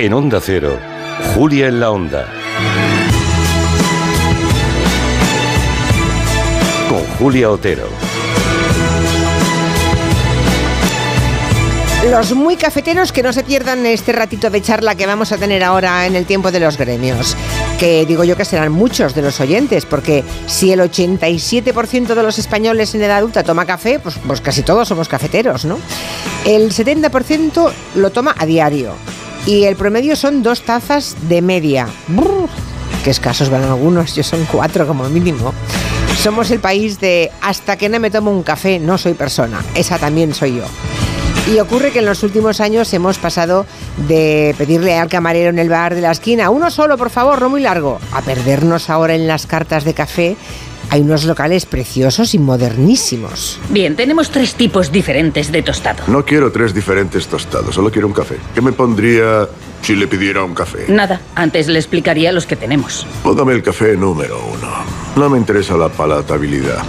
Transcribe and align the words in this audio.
En 0.00 0.14
Onda 0.14 0.40
Cero, 0.40 0.78
Julia 1.34 1.66
en 1.66 1.78
la 1.78 1.90
Onda. 1.90 2.26
Con 6.88 7.04
Julia 7.18 7.50
Otero. 7.50 7.84
Los 12.10 12.32
muy 12.32 12.56
cafeteros 12.56 13.12
que 13.12 13.22
no 13.22 13.34
se 13.34 13.44
pierdan 13.44 13.84
este 13.84 14.12
ratito 14.12 14.48
de 14.48 14.62
charla 14.62 14.94
que 14.94 15.04
vamos 15.04 15.32
a 15.32 15.36
tener 15.36 15.62
ahora 15.62 16.06
en 16.06 16.16
el 16.16 16.24
tiempo 16.24 16.50
de 16.50 16.60
los 16.60 16.78
gremios. 16.78 17.36
Que 17.78 18.06
digo 18.06 18.24
yo 18.24 18.38
que 18.38 18.46
serán 18.46 18.72
muchos 18.72 19.14
de 19.14 19.20
los 19.20 19.38
oyentes, 19.38 19.84
porque 19.84 20.24
si 20.46 20.72
el 20.72 20.80
87% 20.80 22.14
de 22.14 22.22
los 22.22 22.38
españoles 22.38 22.94
en 22.94 23.02
edad 23.02 23.18
adulta 23.18 23.42
toma 23.42 23.66
café, 23.66 23.98
pues, 23.98 24.14
pues 24.26 24.40
casi 24.40 24.62
todos 24.62 24.88
somos 24.88 25.10
cafeteros, 25.10 25.66
¿no? 25.66 25.78
El 26.46 26.72
70% 26.72 27.70
lo 27.96 28.08
toma 28.08 28.34
a 28.38 28.46
diario 28.46 28.94
y 29.46 29.64
el 29.64 29.76
promedio 29.76 30.16
son 30.16 30.42
dos 30.42 30.62
tazas 30.62 31.16
de 31.28 31.42
media. 31.42 31.88
Brr, 32.08 32.48
qué 33.04 33.10
escasos 33.10 33.48
van 33.48 33.64
algunos, 33.64 34.14
yo 34.14 34.22
son 34.22 34.46
cuatro 34.50 34.86
como 34.86 35.08
mínimo. 35.08 35.52
Somos 36.22 36.50
el 36.50 36.60
país 36.60 37.00
de 37.00 37.30
hasta 37.40 37.76
que 37.76 37.88
no 37.88 37.98
me 37.98 38.10
tomo 38.10 38.30
un 38.30 38.42
café 38.42 38.78
no 38.78 38.98
soy 38.98 39.14
persona. 39.14 39.64
Esa 39.74 39.98
también 39.98 40.34
soy 40.34 40.56
yo. 40.56 40.64
Y 41.50 41.58
ocurre 41.58 41.90
que 41.90 42.00
en 42.00 42.06
los 42.06 42.22
últimos 42.22 42.60
años 42.60 42.92
hemos 42.92 43.18
pasado 43.18 43.66
de 44.08 44.54
pedirle 44.58 44.96
al 44.98 45.08
camarero 45.08 45.50
en 45.50 45.58
el 45.58 45.68
bar 45.68 45.94
de 45.94 46.02
la 46.02 46.12
esquina, 46.12 46.50
uno 46.50 46.70
solo, 46.70 46.96
por 46.96 47.10
favor, 47.10 47.40
no 47.40 47.48
muy 47.48 47.62
largo, 47.62 47.98
a 48.12 48.20
perdernos 48.20 48.90
ahora 48.90 49.14
en 49.14 49.26
las 49.26 49.46
cartas 49.46 49.84
de 49.84 49.94
café. 49.94 50.36
Hay 50.92 51.02
unos 51.02 51.24
locales 51.24 51.66
preciosos 51.66 52.34
y 52.34 52.40
modernísimos. 52.40 53.60
Bien, 53.68 53.94
tenemos 53.94 54.30
tres 54.30 54.56
tipos 54.56 54.90
diferentes 54.90 55.52
de 55.52 55.62
tostado. 55.62 56.02
No 56.08 56.24
quiero 56.24 56.50
tres 56.50 56.74
diferentes 56.74 57.28
tostados, 57.28 57.76
solo 57.76 57.92
quiero 57.92 58.08
un 58.08 58.12
café. 58.12 58.38
¿Qué 58.56 58.60
me 58.60 58.72
pondría 58.72 59.48
si 59.82 59.94
le 59.94 60.08
pidiera 60.08 60.42
un 60.42 60.52
café? 60.52 60.86
Nada, 60.88 61.20
antes 61.36 61.68
le 61.68 61.78
explicaría 61.78 62.32
los 62.32 62.44
que 62.44 62.56
tenemos. 62.56 63.06
Póngame 63.22 63.52
el 63.52 63.62
café 63.62 63.96
número 63.96 64.36
uno. 64.44 64.68
No 65.14 65.30
me 65.30 65.38
interesa 65.38 65.76
la 65.76 65.88
palatabilidad. 65.90 66.82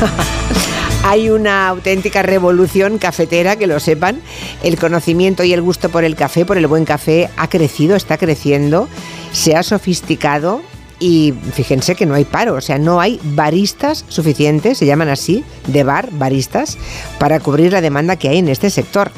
Hay 1.04 1.30
una 1.30 1.68
auténtica 1.68 2.24
revolución 2.24 2.98
cafetera, 2.98 3.54
que 3.54 3.68
lo 3.68 3.78
sepan. 3.78 4.20
El 4.64 4.76
conocimiento 4.76 5.44
y 5.44 5.52
el 5.52 5.62
gusto 5.62 5.90
por 5.90 6.02
el 6.02 6.16
café, 6.16 6.44
por 6.44 6.58
el 6.58 6.66
buen 6.66 6.84
café, 6.84 7.30
ha 7.36 7.48
crecido, 7.48 7.94
está 7.94 8.18
creciendo, 8.18 8.88
se 9.30 9.54
ha 9.54 9.62
sofisticado 9.62 10.62
y 10.98 11.34
fíjense 11.52 11.94
que 11.94 12.06
no 12.06 12.14
hay 12.14 12.24
paro, 12.24 12.54
o 12.54 12.60
sea, 12.60 12.78
no 12.78 13.00
hay 13.00 13.20
baristas 13.22 14.04
suficientes, 14.08 14.78
se 14.78 14.86
llaman 14.86 15.08
así, 15.08 15.44
de 15.66 15.84
bar, 15.84 16.08
baristas, 16.12 16.78
para 17.18 17.40
cubrir 17.40 17.72
la 17.72 17.80
demanda 17.80 18.16
que 18.16 18.28
hay 18.28 18.38
en 18.38 18.48
este 18.48 18.70
sector. 18.70 19.10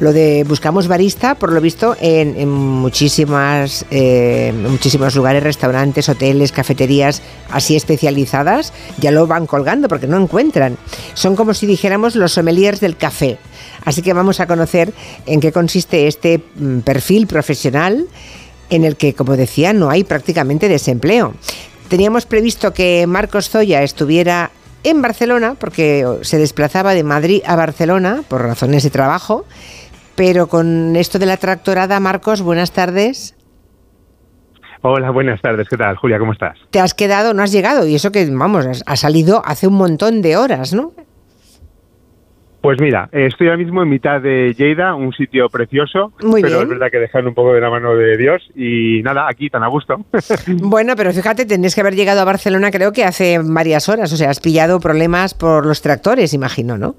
Lo 0.00 0.12
de 0.12 0.42
buscamos 0.42 0.88
barista, 0.88 1.36
por 1.36 1.52
lo 1.52 1.60
visto, 1.60 1.94
en, 2.00 2.48
muchísimas, 2.48 3.86
eh, 3.92 4.52
muchísimos 4.68 5.14
lugares, 5.14 5.44
restaurantes, 5.44 6.08
hoteles, 6.08 6.50
cafeterías 6.50 7.22
así 7.50 7.76
especializadas, 7.76 8.72
ya 8.98 9.12
lo 9.12 9.28
van 9.28 9.46
colgando 9.46 9.88
porque 9.88 10.08
no 10.08 10.16
encuentran. 10.20 10.76
Son 11.14 11.36
como 11.36 11.54
si 11.54 11.66
dijéramos 11.66 12.16
los 12.16 12.32
sommeliers 12.32 12.80
del 12.80 12.96
café. 12.96 13.38
Así 13.84 14.02
que 14.02 14.12
vamos 14.12 14.40
a 14.40 14.48
conocer 14.48 14.92
en 15.26 15.40
qué 15.40 15.52
consiste 15.52 16.08
este 16.08 16.42
mm, 16.56 16.80
perfil 16.80 17.28
profesional 17.28 18.08
en 18.72 18.84
el 18.84 18.96
que, 18.96 19.12
como 19.12 19.36
decía, 19.36 19.74
no 19.74 19.90
hay 19.90 20.02
prácticamente 20.02 20.66
desempleo. 20.66 21.34
Teníamos 21.88 22.24
previsto 22.24 22.72
que 22.72 23.06
Marcos 23.06 23.50
Zoya 23.50 23.82
estuviera 23.82 24.50
en 24.82 25.02
Barcelona, 25.02 25.56
porque 25.60 26.06
se 26.22 26.38
desplazaba 26.38 26.94
de 26.94 27.04
Madrid 27.04 27.42
a 27.46 27.54
Barcelona 27.54 28.22
por 28.26 28.42
razones 28.42 28.82
de 28.82 28.88
trabajo, 28.90 29.44
pero 30.16 30.46
con 30.46 30.96
esto 30.96 31.18
de 31.18 31.26
la 31.26 31.36
tractorada, 31.36 32.00
Marcos, 32.00 32.40
buenas 32.40 32.72
tardes. 32.72 33.36
Hola, 34.80 35.10
buenas 35.10 35.40
tardes. 35.42 35.68
¿Qué 35.68 35.76
tal, 35.76 35.96
Julia? 35.96 36.18
¿Cómo 36.18 36.32
estás? 36.32 36.56
Te 36.70 36.80
has 36.80 36.94
quedado, 36.94 37.34
no 37.34 37.42
has 37.42 37.52
llegado, 37.52 37.86
y 37.86 37.94
eso 37.94 38.10
que, 38.10 38.26
vamos, 38.30 38.82
ha 38.84 38.96
salido 38.96 39.42
hace 39.44 39.66
un 39.66 39.74
montón 39.74 40.22
de 40.22 40.38
horas, 40.38 40.72
¿no? 40.72 40.94
Pues 42.62 42.80
mira, 42.80 43.08
estoy 43.10 43.48
ahora 43.48 43.56
mismo 43.58 43.82
en 43.82 43.88
mitad 43.88 44.20
de 44.20 44.54
Lleida, 44.56 44.94
un 44.94 45.12
sitio 45.12 45.48
precioso, 45.48 46.12
Muy 46.22 46.42
pero 46.42 46.58
bien. 46.58 46.62
es 46.62 46.68
verdad 46.68 46.90
que 46.92 46.98
dejan 47.00 47.26
un 47.26 47.34
poco 47.34 47.52
de 47.54 47.60
la 47.60 47.68
mano 47.70 47.96
de 47.96 48.16
Dios 48.16 48.40
y 48.54 49.02
nada, 49.02 49.26
aquí 49.28 49.50
tan 49.50 49.64
a 49.64 49.66
gusto. 49.68 49.96
Bueno, 50.62 50.94
pero 50.96 51.12
fíjate, 51.12 51.44
tendrías 51.44 51.74
que 51.74 51.80
haber 51.80 51.96
llegado 51.96 52.20
a 52.20 52.24
Barcelona 52.24 52.70
creo 52.70 52.92
que 52.92 53.04
hace 53.04 53.40
varias 53.42 53.88
horas, 53.88 54.12
o 54.12 54.16
sea, 54.16 54.30
has 54.30 54.38
pillado 54.38 54.78
problemas 54.78 55.34
por 55.34 55.66
los 55.66 55.82
tractores, 55.82 56.32
imagino, 56.34 56.78
¿no? 56.78 56.94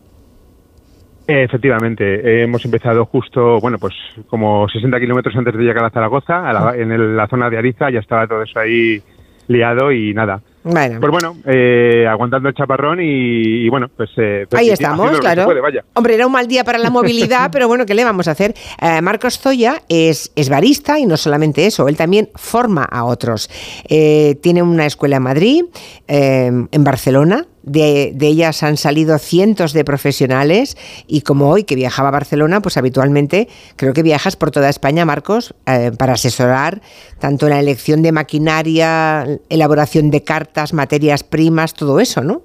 Efectivamente, 1.28 2.44
hemos 2.44 2.66
empezado 2.66 3.06
justo, 3.06 3.62
bueno, 3.62 3.78
pues 3.79 3.94
como 4.28 4.68
60 4.68 5.00
kilómetros 5.00 5.34
antes 5.38 5.53
de 5.56 5.63
llegar 5.63 5.85
a 5.85 5.90
Zaragoza, 5.90 6.46
a 6.50 6.52
la- 6.52 6.75
en 6.75 6.91
el- 6.91 7.16
la 7.16 7.28
zona 7.29 7.50
de 7.50 7.57
Ariza, 7.57 7.90
ya 7.90 8.00
estaba 8.00 8.28
todo 8.28 8.41
eso 8.44 8.59
ahí 8.59 9.02
liado 9.47 9.94
y 9.94 10.13
nada. 10.13 10.41
Bueno. 10.63 11.00
Pues 11.00 11.12
bueno, 11.12 11.35
eh, 11.46 12.06
aguantando 12.09 12.50
el 12.50 12.56
chaparrón 12.56 13.00
y, 13.01 13.66
y 13.66 13.69
bueno, 13.69 13.90
pues... 13.96 14.09
eh, 14.18 14.46
pues 14.50 14.62
Ahí 14.62 14.69
estamos, 14.69 15.19
claro. 15.19 15.46
puede, 15.46 15.62
vaya. 15.62 15.84
Hombre, 15.94 16.16
era 16.16 16.25
un 16.25 16.31
mal 16.31 16.47
día 16.47 16.63
para 16.63 16.78
la 16.78 16.90
movilidad, 16.90 17.50
pero 17.51 17.68
bueno, 17.68 17.85
¿qué 17.85 17.94
le 17.94 18.03
vamos 18.03 18.28
a 18.28 18.31
hacer? 18.31 18.53
Eh, 18.81 19.02
Marcos 19.02 19.40
Zoya 19.40 19.81
es, 19.90 20.31
es 20.35 20.50
barista 20.50 21.00
y 21.00 21.06
no 21.06 21.18
solamente 21.18 21.66
eso, 21.66 21.88
él 21.88 21.97
también 21.97 22.29
forma 22.35 22.84
a 22.84 23.03
otros. 23.03 23.50
Eh, 23.90 24.35
tiene 24.41 24.62
una 24.62 24.85
escuela 24.85 25.18
en 25.18 25.23
Madrid, 25.23 25.63
eh, 26.07 26.52
en 26.72 26.84
Barcelona. 26.84 27.46
De, 27.63 28.12
de 28.13 28.28
ellas 28.28 28.62
han 28.62 28.75
salido 28.75 29.18
cientos 29.18 29.72
de 29.72 29.85
profesionales 29.85 30.75
y 31.07 31.22
como 31.22 31.50
hoy 31.50 31.63
que 31.63 31.75
viajaba 31.75 32.09
a 32.09 32.12
Barcelona, 32.12 32.59
pues 32.62 32.75
habitualmente 32.75 33.47
creo 33.78 33.94
que 33.94 34.03
viajas 34.03 34.35
por 34.35 34.51
toda 34.51 34.69
España, 34.69 35.06
Marcos, 35.06 35.56
eh, 35.66 35.91
para 35.97 36.13
asesorar 36.13 36.81
tanto 37.19 37.46
en 37.46 37.52
la 37.52 37.59
elección 37.59 38.02
de 38.02 38.12
maquinaria, 38.12 39.25
elaboración 39.50 40.12
de 40.12 40.23
cartas, 40.23 40.73
materias 40.73 41.23
primas, 41.23 41.73
todo 41.73 42.00
eso, 42.00 42.22
¿no? 42.22 42.41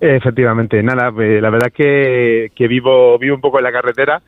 Efectivamente, 0.00 0.82
nada, 0.82 1.08
eh, 1.22 1.40
la 1.40 1.50
verdad 1.50 1.72
que, 1.72 2.50
que 2.54 2.68
vivo, 2.68 3.18
vivo 3.18 3.36
un 3.36 3.40
poco 3.40 3.58
en 3.58 3.64
la 3.64 3.72
carretera. 3.72 4.22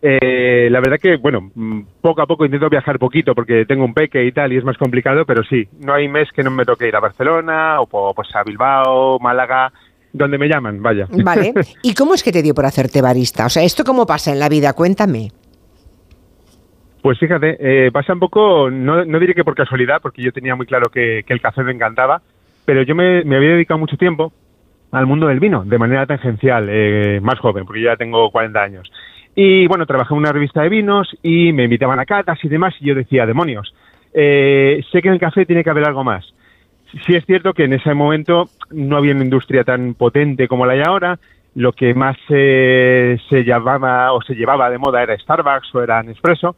Eh, 0.00 0.68
la 0.70 0.80
verdad 0.80 0.98
que, 1.00 1.16
bueno, 1.16 1.50
mm, 1.54 1.80
poco 2.00 2.22
a 2.22 2.26
poco 2.26 2.44
intento 2.44 2.68
viajar 2.68 2.98
poquito 2.98 3.34
porque 3.34 3.64
tengo 3.66 3.84
un 3.84 3.94
peque 3.94 4.24
y 4.24 4.32
tal 4.32 4.52
y 4.52 4.56
es 4.56 4.64
más 4.64 4.78
complicado, 4.78 5.24
pero 5.24 5.42
sí, 5.42 5.68
no 5.80 5.92
hay 5.92 6.08
mes 6.08 6.30
que 6.32 6.44
no 6.44 6.50
me 6.50 6.64
toque 6.64 6.86
ir 6.86 6.94
a 6.94 7.00
Barcelona 7.00 7.80
o 7.80 8.14
pues 8.14 8.34
a 8.34 8.44
Bilbao, 8.44 9.18
Málaga, 9.18 9.72
donde 10.12 10.38
me 10.38 10.48
llaman, 10.48 10.80
vaya. 10.82 11.06
Vale. 11.10 11.52
¿Y 11.82 11.94
cómo 11.94 12.14
es 12.14 12.22
que 12.22 12.32
te 12.32 12.42
dio 12.42 12.54
por 12.54 12.66
hacerte 12.66 13.02
barista? 13.02 13.46
O 13.46 13.48
sea, 13.48 13.64
¿esto 13.64 13.82
cómo 13.84 14.06
pasa 14.06 14.32
en 14.32 14.38
la 14.38 14.48
vida? 14.48 14.72
Cuéntame. 14.72 15.30
Pues 17.02 17.18
fíjate, 17.18 17.56
eh, 17.60 17.90
pasa 17.90 18.12
un 18.12 18.20
poco, 18.20 18.70
no, 18.70 19.04
no 19.04 19.18
diré 19.18 19.34
que 19.34 19.44
por 19.44 19.54
casualidad, 19.54 20.00
porque 20.02 20.22
yo 20.22 20.32
tenía 20.32 20.54
muy 20.54 20.66
claro 20.66 20.90
que, 20.90 21.24
que 21.26 21.32
el 21.32 21.40
café 21.40 21.62
me 21.62 21.72
encantaba, 21.72 22.22
pero 22.64 22.82
yo 22.82 22.94
me, 22.94 23.24
me 23.24 23.36
había 23.36 23.50
dedicado 23.50 23.78
mucho 23.78 23.96
tiempo 23.96 24.32
al 24.90 25.06
mundo 25.06 25.26
del 25.26 25.40
vino, 25.40 25.64
de 25.64 25.78
manera 25.78 26.06
tangencial, 26.06 26.68
eh, 26.70 27.20
más 27.22 27.38
joven, 27.38 27.64
porque 27.64 27.82
yo 27.82 27.90
ya 27.90 27.96
tengo 27.96 28.30
40 28.30 28.60
años. 28.60 28.90
Y 29.40 29.68
bueno, 29.68 29.86
trabajé 29.86 30.14
en 30.14 30.18
una 30.18 30.32
revista 30.32 30.62
de 30.62 30.68
vinos 30.68 31.16
y 31.22 31.52
me 31.52 31.62
invitaban 31.62 32.00
a 32.00 32.04
catas 32.04 32.40
y 32.42 32.48
demás, 32.48 32.74
y 32.80 32.86
yo 32.86 32.96
decía, 32.96 33.24
demonios, 33.24 33.72
eh, 34.12 34.82
sé 34.90 35.00
que 35.00 35.06
en 35.06 35.14
el 35.14 35.20
café 35.20 35.46
tiene 35.46 35.62
que 35.62 35.70
haber 35.70 35.86
algo 35.86 36.02
más. 36.02 36.34
Sí 37.06 37.14
es 37.14 37.24
cierto 37.24 37.52
que 37.54 37.62
en 37.62 37.74
ese 37.74 37.94
momento 37.94 38.48
no 38.72 38.96
había 38.96 39.14
una 39.14 39.22
industria 39.22 39.62
tan 39.62 39.94
potente 39.94 40.48
como 40.48 40.66
la 40.66 40.72
hay 40.72 40.82
ahora. 40.84 41.20
Lo 41.54 41.70
que 41.72 41.94
más 41.94 42.16
eh, 42.30 43.16
se 43.30 43.44
llamaba 43.44 44.12
o 44.12 44.20
se 44.22 44.34
llevaba 44.34 44.68
de 44.70 44.78
moda 44.78 45.04
era 45.04 45.16
Starbucks 45.16 45.72
o 45.72 45.82
era 45.84 46.02
Nespresso. 46.02 46.56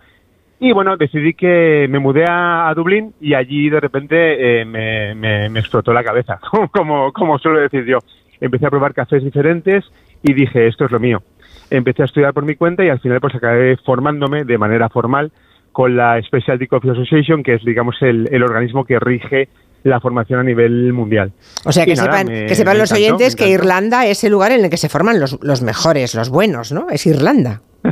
Y 0.59 0.73
bueno, 0.73 0.97
decidí 0.97 1.35
que 1.35 1.87
me 1.91 1.99
mudé 1.99 2.25
a, 2.27 2.73
Dublín 2.75 3.13
y 3.21 3.35
allí 3.35 3.69
de 3.69 3.81
repente 3.81 4.61
eh, 4.63 4.65
me, 4.65 5.15
me- 5.15 5.51
me 5.51 5.61
explotó 5.61 5.93
la 5.93 6.03
cabeza, 6.03 6.41
como, 6.73 7.13
como 7.13 7.39
suelo 7.39 7.61
decir 7.61 7.85
yo. 7.85 7.99
Empecé 8.41 8.65
a 8.67 8.71
probar 8.71 8.95
cafés 8.95 9.23
diferentes 9.23 9.85
y 10.23 10.33
dije, 10.33 10.67
esto 10.67 10.87
es 10.87 10.91
lo 10.91 10.99
mío. 10.99 11.23
Empecé 11.71 12.03
a 12.03 12.07
estudiar 12.07 12.35
por 12.35 12.45
mi 12.45 12.57
cuenta 12.57 12.85
y 12.85 12.89
al 12.89 13.01
final 13.01 13.21
pues 13.21 13.35
acabé 13.35 13.77
formándome 13.79 14.45
de 14.45 14.59
manera 14.59 14.89
formal 14.89 15.31
con 15.73 15.97
la 15.97 16.21
Specialty 16.23 16.67
Coffee 16.67 16.91
Association, 16.91 17.43
que 17.43 17.55
es 17.55 17.65
digamos 17.65 17.97
el, 18.03 18.29
el 18.33 18.43
organismo 18.43 18.85
que 18.85 18.99
rige 18.99 19.49
la 19.85 20.01
formación 20.01 20.41
a 20.41 20.43
nivel 20.43 20.93
mundial. 20.93 21.33
O 21.65 21.73
sea, 21.73 21.87
que 21.87 21.95
nada, 21.95 22.19
sepan, 22.19 22.27
me- 22.27 22.47
que 22.47 22.55
sepan 22.55 22.77
los 22.77 22.91
encantó, 22.91 23.15
oyentes 23.17 23.37
que. 23.37 23.49
Irlanda 23.49 24.05
es 24.07 24.23
el 24.25 24.33
lugar 24.33 24.53
en 24.53 24.65
el 24.65 24.71
que 24.71 24.77
se 24.77 24.89
forman 24.89 25.21
los, 25.21 25.39
los 25.43 25.63
mejores, 25.63 26.15
los 26.15 26.29
buenos, 26.29 26.73
¿no? 26.73 26.89
Es 26.91 27.07
Irlanda. 27.07 27.61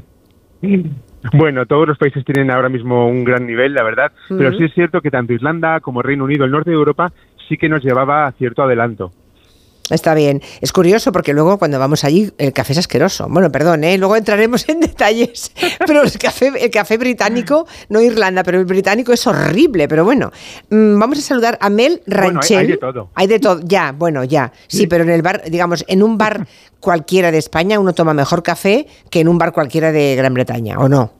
Bueno, 1.33 1.67
todos 1.67 1.87
los 1.89 1.99
países 1.99 2.25
tienen 2.25 2.51
ahora 2.51 2.69
mismo 2.69 3.09
un 3.09 3.25
gran 3.25 3.47
nivel, 3.47 3.75
la 3.75 3.83
verdad, 3.83 4.13
pero 4.29 4.53
sí 4.57 4.65
es 4.65 4.73
cierto 4.75 5.01
que 5.01 5.11
tanto 5.11 5.33
Irlanda 5.33 5.81
como 5.81 6.01
Reino 6.03 6.25
Unido, 6.25 6.45
el 6.45 6.51
norte 6.53 6.71
de 6.71 6.77
Europa, 6.77 7.13
sí 7.49 7.57
que 7.57 7.69
nos 7.69 7.83
llevaba 7.83 8.27
a 8.27 8.33
cierto 8.33 8.63
adelanto. 8.63 9.13
Está 9.91 10.15
bien. 10.15 10.43
Es 10.61 10.73
curioso 10.73 11.13
porque 11.13 11.33
luego 11.33 11.59
cuando 11.59 11.79
vamos 11.79 12.05
allí 12.05 12.31
el 12.39 12.53
café 12.53 12.73
es 12.73 12.79
asqueroso. 12.79 13.27
Bueno, 13.29 13.51
perdón, 13.51 13.85
¿eh? 13.85 13.97
luego 13.99 14.17
entraremos 14.17 14.69
en 14.69 14.81
detalles. 14.81 15.53
Pero 15.87 16.03
el 16.03 16.13
café, 16.19 16.53
el 16.63 16.71
café 16.71 16.97
británico, 16.99 17.67
no 17.89 18.01
Irlanda, 18.01 18.43
pero 18.43 18.59
el 18.59 18.65
británico 18.65 19.13
es 19.13 19.27
horrible. 19.27 19.89
Pero 19.89 20.05
bueno, 20.05 20.31
Mm, 20.71 20.99
vamos 20.99 21.19
a 21.19 21.23
saludar 21.23 21.57
a 21.61 21.71
Mel 21.71 22.03
Bueno, 22.07 22.23
hay- 22.25 22.31
Ranchel. 22.35 22.59
hay 22.59 22.67
de 22.67 22.77
todo. 22.77 23.11
Hay 23.15 23.27
de 23.27 23.39
todo, 23.39 23.61
ya, 23.65 23.93
bueno, 23.93 24.25
ya. 24.25 24.53
Sí, 24.67 24.87
pero 24.87 25.05
en 25.05 25.11
el 25.11 25.23
bar, 25.23 25.43
digamos, 25.49 25.85
en 25.89 26.03
un 26.03 26.19
bar 26.19 26.47
cualquiera 26.81 27.31
de 27.31 27.39
España 27.39 27.79
uno 27.81 27.93
toma 27.93 28.15
mejor 28.15 28.43
café 28.43 28.87
que 29.11 29.21
en 29.21 29.29
un 29.29 29.39
bar 29.39 29.53
cualquiera 29.53 29.91
de 29.93 30.15
Gran 30.17 30.35
Bretaña, 30.35 30.79
¿o 30.79 30.89
no? 30.89 31.13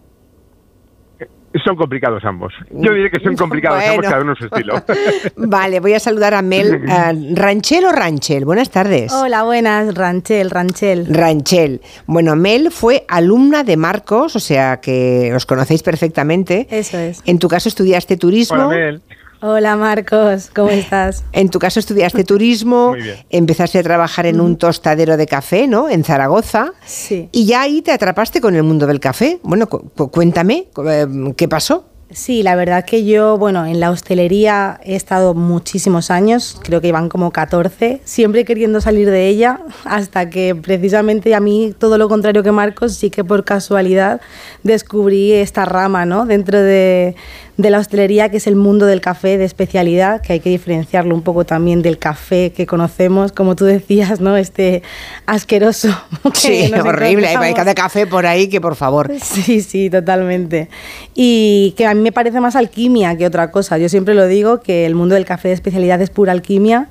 Son 1.65 1.77
complicados 1.77 2.23
ambos. 2.25 2.53
Yo 2.71 2.93
diré 2.93 3.11
que 3.11 3.21
son 3.21 3.35
complicados 3.37 3.83
ambos, 3.83 4.07
cada 4.07 4.23
uno 4.23 4.35
su 4.37 4.45
estilo. 4.47 4.83
Vale, 5.37 5.81
voy 5.81 5.95
a 5.95 6.01
saludar 6.01 6.35
a 6.35 6.43
Mel. 6.43 6.83
eh, 6.89 7.35
¿Ranchel 7.35 7.87
o 7.87 7.93
Ranchel? 7.93 8.45
Buenas 8.45 8.71
tardes. 8.71 9.13
Hola, 9.13 9.45
buenas, 9.45 9.95
Ranchel, 9.95 10.51
Ranchel. 10.51 11.07
Ranchel. 11.09 11.81
Bueno, 12.07 12.37
Mel 12.37 12.71
fue 12.71 13.05
alumna 13.09 13.65
de 13.65 13.77
Marcos, 13.77 14.37
o 14.37 14.41
sea 14.41 14.81
que 14.81 15.33
os 15.35 15.47
conocéis 15.47 15.83
perfectamente. 15.83 16.67
Eso 16.71 16.99
es. 16.99 17.23
En 17.25 17.39
tu 17.39 17.49
caso 17.49 17.69
estudiaste 17.69 18.17
turismo. 18.17 18.67
Hola, 18.67 18.69
Mel. 18.69 19.03
Hola, 19.41 19.77
Marcos, 19.77 20.51
¿cómo 20.53 20.71
estás? 20.71 21.23
En 21.33 21.49
tu 21.49 21.61
caso 21.61 21.79
estudiaste 21.79 22.25
turismo, 22.25 22.95
empezaste 23.31 23.79
a 23.79 23.83
trabajar 23.85 24.27
en 24.27 24.41
un 24.41 24.57
tostadero 24.57 25.17
de 25.17 25.27
café, 25.27 25.69
¿no? 25.69 25.89
En 25.89 26.03
Zaragoza. 26.03 26.73
Sí. 26.85 27.29
Y 27.31 27.47
ya 27.47 27.61
ahí 27.63 27.81
te 27.81 27.93
atrapaste 27.93 28.41
con 28.41 28.57
el 28.57 28.65
mundo 28.65 28.89
del 28.89 28.99
café. 28.99 29.39
Bueno, 29.45 29.69
cu- 29.69 29.91
cu- 29.97 30.11
cuéntame, 30.11 30.67
cu- 30.75 30.89
eh, 30.89 31.07
¿qué 31.37 31.47
pasó? 31.47 31.85
Sí, 32.11 32.43
la 32.43 32.57
verdad 32.57 32.87
que 32.87 33.05
yo, 33.05 33.37
bueno, 33.37 33.67
en 33.67 33.81
la 33.81 33.91
hostelería 33.91 34.81
he 34.83 34.97
estado 34.97 35.35
muchísimos 35.35 36.11
años, 36.11 36.59
creo 36.65 36.81
que 36.81 36.89
iban 36.89 37.11
como 37.11 37.31
14, 37.33 38.01
siempre 38.05 38.47
queriendo 38.47 38.81
salir 38.81 39.11
de 39.11 39.29
ella, 39.29 39.61
hasta 39.85 40.31
que 40.31 40.55
precisamente 40.57 41.35
a 41.35 41.41
mí, 41.41 41.75
todo 41.79 41.97
lo 41.99 42.09
contrario 42.09 42.43
que 42.43 42.51
Marcos, 42.51 42.95
sí 42.95 43.11
que 43.11 43.25
por 43.25 43.45
casualidad 43.45 44.21
descubrí 44.63 45.33
esta 45.35 45.65
rama, 45.67 46.07
¿no? 46.07 46.25
Dentro 46.25 46.59
de, 46.59 47.15
de 47.59 47.71
la 47.71 47.81
hostelería, 47.81 48.31
que 48.31 48.37
es 48.37 48.47
el 48.47 48.55
mundo 48.55 48.87
del 48.87 49.01
café 49.01 49.37
de 49.37 49.45
especialidad, 49.45 50.23
que 50.23 50.35
hay 50.35 50.41
que 50.41 50.49
diferenciarlo 50.49 51.13
un 51.13 51.23
poco 51.23 51.45
también 51.45 51.83
del 51.83 51.99
café 51.99 52.53
que 52.53 52.67
conocemos, 52.67 53.33
como 53.33 53.57
tú 53.57 53.65
decías, 53.65 54.21
¿no? 54.21 54.37
Este 54.37 54.85
asqueroso. 55.27 55.89
que 56.33 56.69
Sí, 56.69 56.73
horrible. 56.85 57.27
Hay 57.27 57.55
cada 57.55 57.75
café 57.75 58.07
por 58.07 58.27
ahí 58.27 58.49
que 58.49 58.61
por 58.61 58.77
favor. 58.77 59.11
Sí, 59.21 59.61
sí, 59.61 59.91
totalmente. 59.91 60.69
Y 61.15 61.75
que 61.77 61.85
a 61.85 61.95
mí 61.95 62.01
me 62.01 62.13
parece 62.13 62.41
más 62.41 62.55
alquimia 62.55 63.17
que 63.17 63.27
otra 63.27 63.51
cosa. 63.51 63.77
Yo 63.77 63.89
siempre 63.89 64.15
lo 64.15 64.29
digo 64.29 64.61
que 64.61 64.87
el 64.87 64.95
mundo 64.95 65.17
del 65.17 65.25
café 65.25 65.49
de 65.49 65.55
especialidad 65.55 66.01
es 66.01 66.11
pura 66.11 66.31
alquimia 66.31 66.89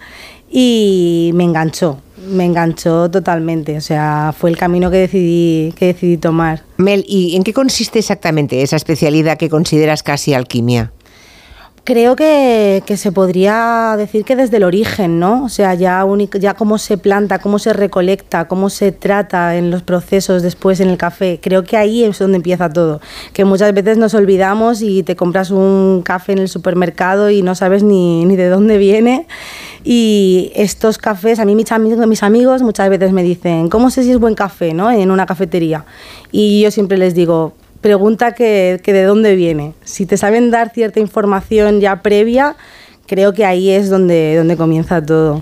y 0.52 1.32
me 1.34 1.46
enganchó, 1.46 2.02
me 2.18 2.46
enganchó 2.46 3.10
totalmente. 3.10 3.78
O 3.78 3.82
sea, 3.82 4.34
fue 4.38 4.50
el 4.50 4.58
camino 4.58 4.90
que 4.92 4.98
decidí, 4.98 5.74
que 5.78 5.88
decidí 5.88 6.18
tomar. 6.18 6.64
Mel, 6.78 7.06
¿y 7.08 7.36
en 7.36 7.44
qué 7.44 7.54
consiste 7.54 8.00
exactamente 8.00 8.62
esa 8.62 8.76
especialidad 8.76 9.38
que 9.38 9.50
consideras 9.50 10.04
casi 10.04 10.34
alquimia? 10.34 10.92
Creo 11.88 12.18
que, 12.18 12.84
que 12.86 12.98
se 12.98 13.14
podría 13.14 13.96
decir 13.98 14.26
que 14.26 14.36
desde 14.36 14.58
el 14.58 14.66
origen, 14.66 15.22
¿no? 15.22 15.46
O 15.46 15.48
sea, 15.48 15.74
ya, 15.74 16.04
únic- 16.04 16.38
ya 16.38 16.54
cómo 16.54 16.80
se 16.80 16.98
planta, 16.98 17.40
cómo 17.40 17.60
se 17.60 17.72
recolecta, 17.72 18.50
cómo 18.50 18.70
se 18.70 18.92
trata 18.92 19.56
en 19.56 19.72
los 19.72 19.84
procesos 19.84 20.44
después 20.44 20.82
en 20.82 20.90
el 20.90 20.98
café. 20.98 21.40
Creo 21.42 21.64
que 21.64 21.78
ahí 21.78 22.04
es 22.04 22.20
donde 22.20 22.36
empieza 22.36 22.68
todo. 22.68 23.00
Que 23.32 23.46
muchas 23.46 23.74
veces 23.74 23.98
nos 23.98 24.14
olvidamos 24.16 24.82
y 24.82 25.04
te 25.04 25.16
compras 25.16 25.50
un 25.50 26.02
café 26.04 26.34
en 26.34 26.40
el 26.40 26.50
supermercado 26.50 27.30
y 27.30 27.42
no 27.42 27.56
sabes 27.56 27.84
ni, 27.84 28.26
ni 28.26 28.36
de 28.36 28.50
dónde 28.50 28.78
viene. 28.78 29.26
Y 29.86 30.52
estos 30.56 30.98
cafés, 30.98 31.40
a 31.40 31.46
mí 31.46 31.56
mis 31.56 31.72
amigos, 31.72 32.06
mis 32.06 32.22
amigos 32.22 32.64
muchas 32.64 32.90
veces 32.90 33.14
me 33.14 33.24
dicen, 33.24 33.70
¿cómo 33.70 33.92
sé 33.92 34.04
si 34.04 34.12
es 34.12 34.20
buen 34.20 34.36
café, 34.36 34.74
¿no? 34.74 34.92
En 34.92 35.10
una 35.10 35.26
cafetería. 35.26 35.86
Y 36.34 36.64
yo 36.64 36.70
siempre 36.70 36.98
les 36.98 37.16
digo, 37.16 37.54
pregunta 37.82 38.34
que, 38.34 38.80
que 38.84 38.94
de 38.94 39.04
dónde 39.04 39.36
viene. 39.36 39.74
Si 39.84 40.06
te 40.06 40.18
saben 40.18 40.52
dar 40.52 40.72
cierta 40.74 41.00
información 41.00 41.80
ya 41.80 42.02
previa, 42.02 42.56
creo 43.06 43.34
que 43.34 43.46
ahí 43.46 43.70
es 43.70 43.90
donde, 43.90 44.36
donde 44.36 44.58
comienza 44.58 45.02
todo. 45.06 45.42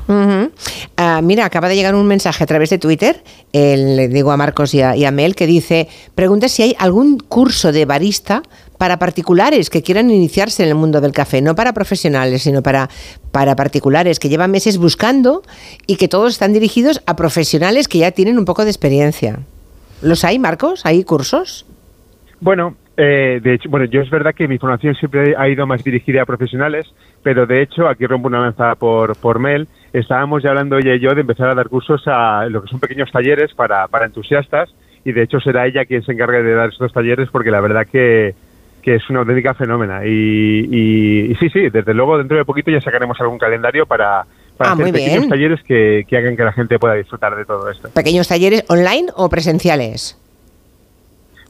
Ah, 0.97 1.21
mira, 1.23 1.45
acaba 1.45 1.67
de 1.67 1.75
llegar 1.75 1.95
un 1.95 2.05
mensaje 2.07 2.43
a 2.43 2.47
través 2.47 2.69
de 2.69 2.77
Twitter, 2.77 3.23
el- 3.53 3.95
le 3.95 4.07
digo 4.07 4.31
a 4.31 4.37
Marcos 4.37 4.73
y 4.73 4.81
a, 4.81 4.95
y 4.95 5.03
a 5.05 5.11
Mel, 5.11 5.35
que 5.35 5.47
dice, 5.47 5.87
pregunta 6.13 6.47
si 6.47 6.61
hay 6.63 6.75
algún 6.77 7.17
curso 7.19 7.71
de 7.71 7.85
barista 7.85 8.43
para 8.77 8.99
particulares 8.99 9.69
que 9.69 9.81
quieran 9.81 10.11
iniciarse 10.11 10.61
en 10.63 10.69
el 10.69 10.75
mundo 10.75 11.01
del 11.01 11.11
café, 11.13 11.41
no 11.41 11.55
para 11.55 11.73
profesionales, 11.73 12.43
sino 12.43 12.61
para, 12.61 12.89
para 13.31 13.55
particulares 13.55 14.19
que 14.19 14.29
llevan 14.29 14.51
meses 14.51 14.77
buscando 14.77 15.41
y 15.87 15.95
que 15.95 16.07
todos 16.07 16.33
están 16.33 16.53
dirigidos 16.53 17.01
a 17.05 17.15
profesionales 17.15 17.87
que 17.87 17.97
ya 17.99 18.11
tienen 18.11 18.37
un 18.37 18.45
poco 18.45 18.63
de 18.63 18.69
experiencia. 18.71 19.39
¿Los 20.01 20.23
hay, 20.25 20.39
Marcos? 20.39 20.81
¿Hay 20.83 21.03
cursos? 21.03 21.65
Bueno, 22.45 22.75
eh, 22.95 23.39
de 23.41 23.55
hecho, 23.55 23.69
bueno, 23.71 23.87
yo 23.87 24.01
es 24.01 24.09
verdad 24.11 24.35
que 24.35 24.47
mi 24.47 24.59
formación 24.59 24.93
siempre 24.93 25.33
ha 25.35 25.49
ido 25.49 25.65
más 25.65 25.83
dirigida 25.83 26.21
a 26.21 26.25
profesionales, 26.27 26.85
pero 27.23 27.47
de 27.47 27.63
hecho, 27.63 27.87
aquí 27.87 28.05
rompo 28.05 28.27
una 28.27 28.39
lanza 28.39 28.75
por, 28.75 29.15
por 29.17 29.39
Mel, 29.39 29.67
estábamos 29.93 30.43
ya 30.43 30.49
hablando 30.49 30.77
ella 30.77 30.93
y 30.93 30.99
yo 30.99 31.15
de 31.15 31.21
empezar 31.21 31.49
a 31.49 31.55
dar 31.55 31.69
cursos 31.69 32.03
a 32.05 32.45
lo 32.47 32.61
que 32.61 32.67
son 32.67 32.79
pequeños 32.79 33.11
talleres 33.11 33.51
para, 33.55 33.87
para 33.87 34.05
entusiastas 34.05 34.69
y 35.03 35.11
de 35.11 35.23
hecho 35.23 35.39
será 35.39 35.65
ella 35.65 35.85
quien 35.85 36.03
se 36.03 36.11
encargue 36.11 36.43
de 36.43 36.53
dar 36.53 36.69
estos 36.69 36.93
talleres 36.93 37.29
porque 37.31 37.49
la 37.49 37.61
verdad 37.61 37.87
que, 37.91 38.35
que 38.83 38.93
es 38.93 39.09
una 39.09 39.21
auténtica 39.21 39.55
fenómena. 39.55 40.05
Y, 40.05 40.67
y- 40.69 41.31
y 41.31 41.35
sí, 41.37 41.49
sí, 41.49 41.69
desde 41.71 41.95
luego 41.95 42.19
dentro 42.19 42.37
de 42.37 42.45
poquito 42.45 42.69
ya 42.69 42.79
sacaremos 42.79 43.19
algún 43.21 43.39
calendario 43.39 43.87
para, 43.87 44.23
para 44.55 44.69
Ah, 44.69 44.73
hacer 44.73 44.91
pequeños 44.91 45.21
bien. 45.21 45.29
talleres 45.29 45.63
que, 45.63 46.03
que 46.07 46.15
hagan 46.15 46.37
que 46.37 46.43
la 46.43 46.53
gente 46.53 46.77
pueda 46.77 46.93
disfrutar 46.93 47.35
de 47.35 47.43
todo 47.45 47.71
esto. 47.71 47.89
¿Pequeños 47.89 48.27
talleres 48.27 48.63
online 48.69 49.07
o 49.15 49.29
presenciales? 49.29 50.21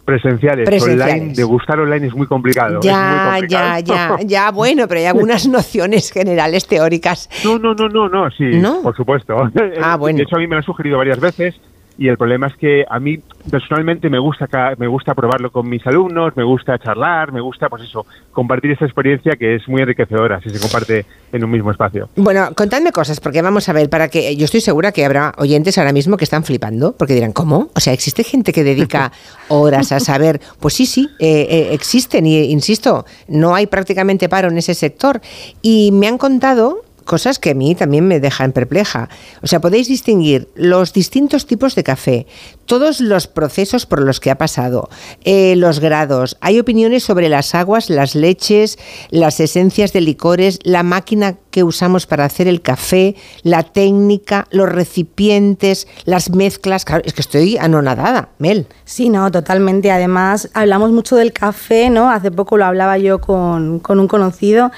Presenciales, 0.06 0.66
Presenciales. 0.70 1.16
online, 1.16 1.34
degustar 1.34 1.80
online 1.80 2.08
es 2.08 2.14
muy 2.14 2.28
complicado. 2.28 2.80
Ya, 2.82 3.38
muy 3.40 3.48
ya, 3.48 3.80
ya, 3.80 4.18
ya, 4.24 4.52
bueno, 4.52 4.88
pero 4.88 5.00
hay 5.00 5.08
algunas 5.08 5.48
nociones 5.50 6.12
generales 6.12 6.68
teóricas. 6.68 7.28
No, 7.44 7.58
no, 7.58 7.74
no, 7.74 7.90
no, 7.90 8.08
no, 8.08 8.30
sí, 8.30 8.46
¿No? 8.60 8.84
por 8.84 8.96
supuesto. 8.96 9.36
Ah, 9.82 9.96
bueno. 10.00 10.18
De 10.18 10.24
hecho, 10.24 10.36
a 10.36 10.40
mí 10.40 10.46
me 10.46 10.52
lo 10.52 10.58
han 10.58 10.64
sugerido 10.64 11.00
varias 11.00 11.20
veces 11.20 11.56
y 11.98 12.08
el 12.08 12.18
problema 12.18 12.48
es 12.48 12.56
que 12.58 12.86
a 12.90 13.00
mí 13.00 13.20
personalmente 13.50 14.10
me 14.10 14.20
gusta 14.20 14.48
me 14.78 14.88
gusta 14.88 15.14
probarlo 15.14 15.52
con 15.52 15.70
mis 15.70 15.86
alumnos, 15.88 16.36
me 16.36 16.44
gusta 16.44 16.78
charlar, 16.78 17.32
me 17.32 17.42
gusta, 17.42 17.70
pues 17.70 17.84
eso, 17.84 18.06
compartir 18.32 18.72
esa 18.72 18.86
experiencia 18.86 19.34
que 19.38 19.56
es 19.56 19.68
muy 19.68 19.82
enriquecedora 19.82 20.42
si 20.42 20.50
se 20.50 20.60
comparte 20.60 21.06
en 21.32 21.44
un 21.44 21.52
mismo 21.52 21.72
espacio. 21.72 22.10
Bueno, 22.16 22.50
contadme 22.56 22.92
cosas, 22.92 23.20
porque 23.20 23.42
vamos 23.42 23.70
a 23.70 23.74
ver, 23.74 23.90
para 23.90 24.10
que 24.10 24.36
yo 24.36 24.46
estoy 24.46 24.62
segura 24.62 24.92
que 24.92 25.06
habrá 25.06 25.34
oyentes 25.38 25.78
ahora 25.78 25.94
mismo 25.94 26.18
que 26.18 26.24
están 26.24 26.44
flipando, 26.44 26.96
porque 26.98 27.14
dirán, 27.14 27.32
¿cómo? 27.32 27.70
O 27.76 27.80
sea, 27.80 27.94
existe 27.94 28.24
gente 28.24 28.52
que 28.52 28.64
dedica 28.64 29.12
horas 29.48 29.92
a 29.92 30.00
saber, 30.00 30.42
pues 30.60 30.74
sí, 30.74 30.86
sí, 30.86 31.10
eh, 31.20 31.48
eh, 31.50 31.70
existen, 31.74 32.26
y 32.26 32.52
insisto, 32.52 33.06
no 33.28 33.56
hay 33.56 33.68
prácticamente 33.68 34.30
paro 34.30 34.50
en 34.50 34.58
ese 34.58 34.74
sector. 34.74 35.22
Y 35.62 35.92
me 35.92 36.08
han 36.08 36.18
contado 36.18 36.85
cosas 37.06 37.40
que 37.40 37.52
a 37.52 37.54
mí 37.54 37.76
también 37.76 38.08
me 38.08 38.20
dejan 38.20 38.52
perpleja. 38.52 39.10
O 39.42 39.48
sea, 39.48 39.62
podéis 39.62 39.88
distinguir 39.88 40.50
los 40.56 40.92
distintos 40.92 41.46
tipos 41.46 41.76
de 41.76 41.84
café, 41.84 42.28
todos 42.66 43.00
los 43.00 43.28
procesos 43.28 43.86
por 43.86 44.02
los 44.02 44.20
que 44.20 44.32
ha 44.32 44.38
pasado, 44.38 44.90
eh, 45.24 45.56
los 45.56 45.80
grados. 45.80 46.38
Hay 46.42 46.60
opiniones 46.60 47.04
sobre 47.04 47.30
las 47.30 47.56
aguas, 47.56 47.90
las 47.90 48.16
leches, 48.16 48.78
las 49.10 49.40
esencias 49.40 49.94
de 49.94 50.02
licores, 50.02 50.60
la 50.64 50.84
máquina 50.84 51.38
que 51.56 51.64
usamos 51.64 52.06
para 52.06 52.26
hacer 52.26 52.50
el 52.50 52.62
café, 52.62 53.16
la 53.42 53.64
técnica, 53.64 54.46
los 54.52 54.68
recipientes, 54.68 55.88
las 56.04 56.30
mezclas. 56.32 56.86
Es 57.06 57.14
que 57.14 57.22
estoy 57.22 57.56
anonadada, 57.56 58.28
Mel. 58.40 58.68
Sí, 58.84 59.08
no, 59.08 59.32
totalmente. 59.32 59.90
Además, 59.90 60.50
hablamos 60.54 60.92
mucho 60.92 61.16
del 61.16 61.32
café, 61.32 61.90
¿no? 61.90 62.10
Hace 62.10 62.30
poco 62.30 62.58
lo 62.58 62.66
hablaba 62.66 62.98
yo 62.98 63.22
con, 63.22 63.80
con 63.80 64.02
un 64.02 64.10
conocido, 64.10 64.70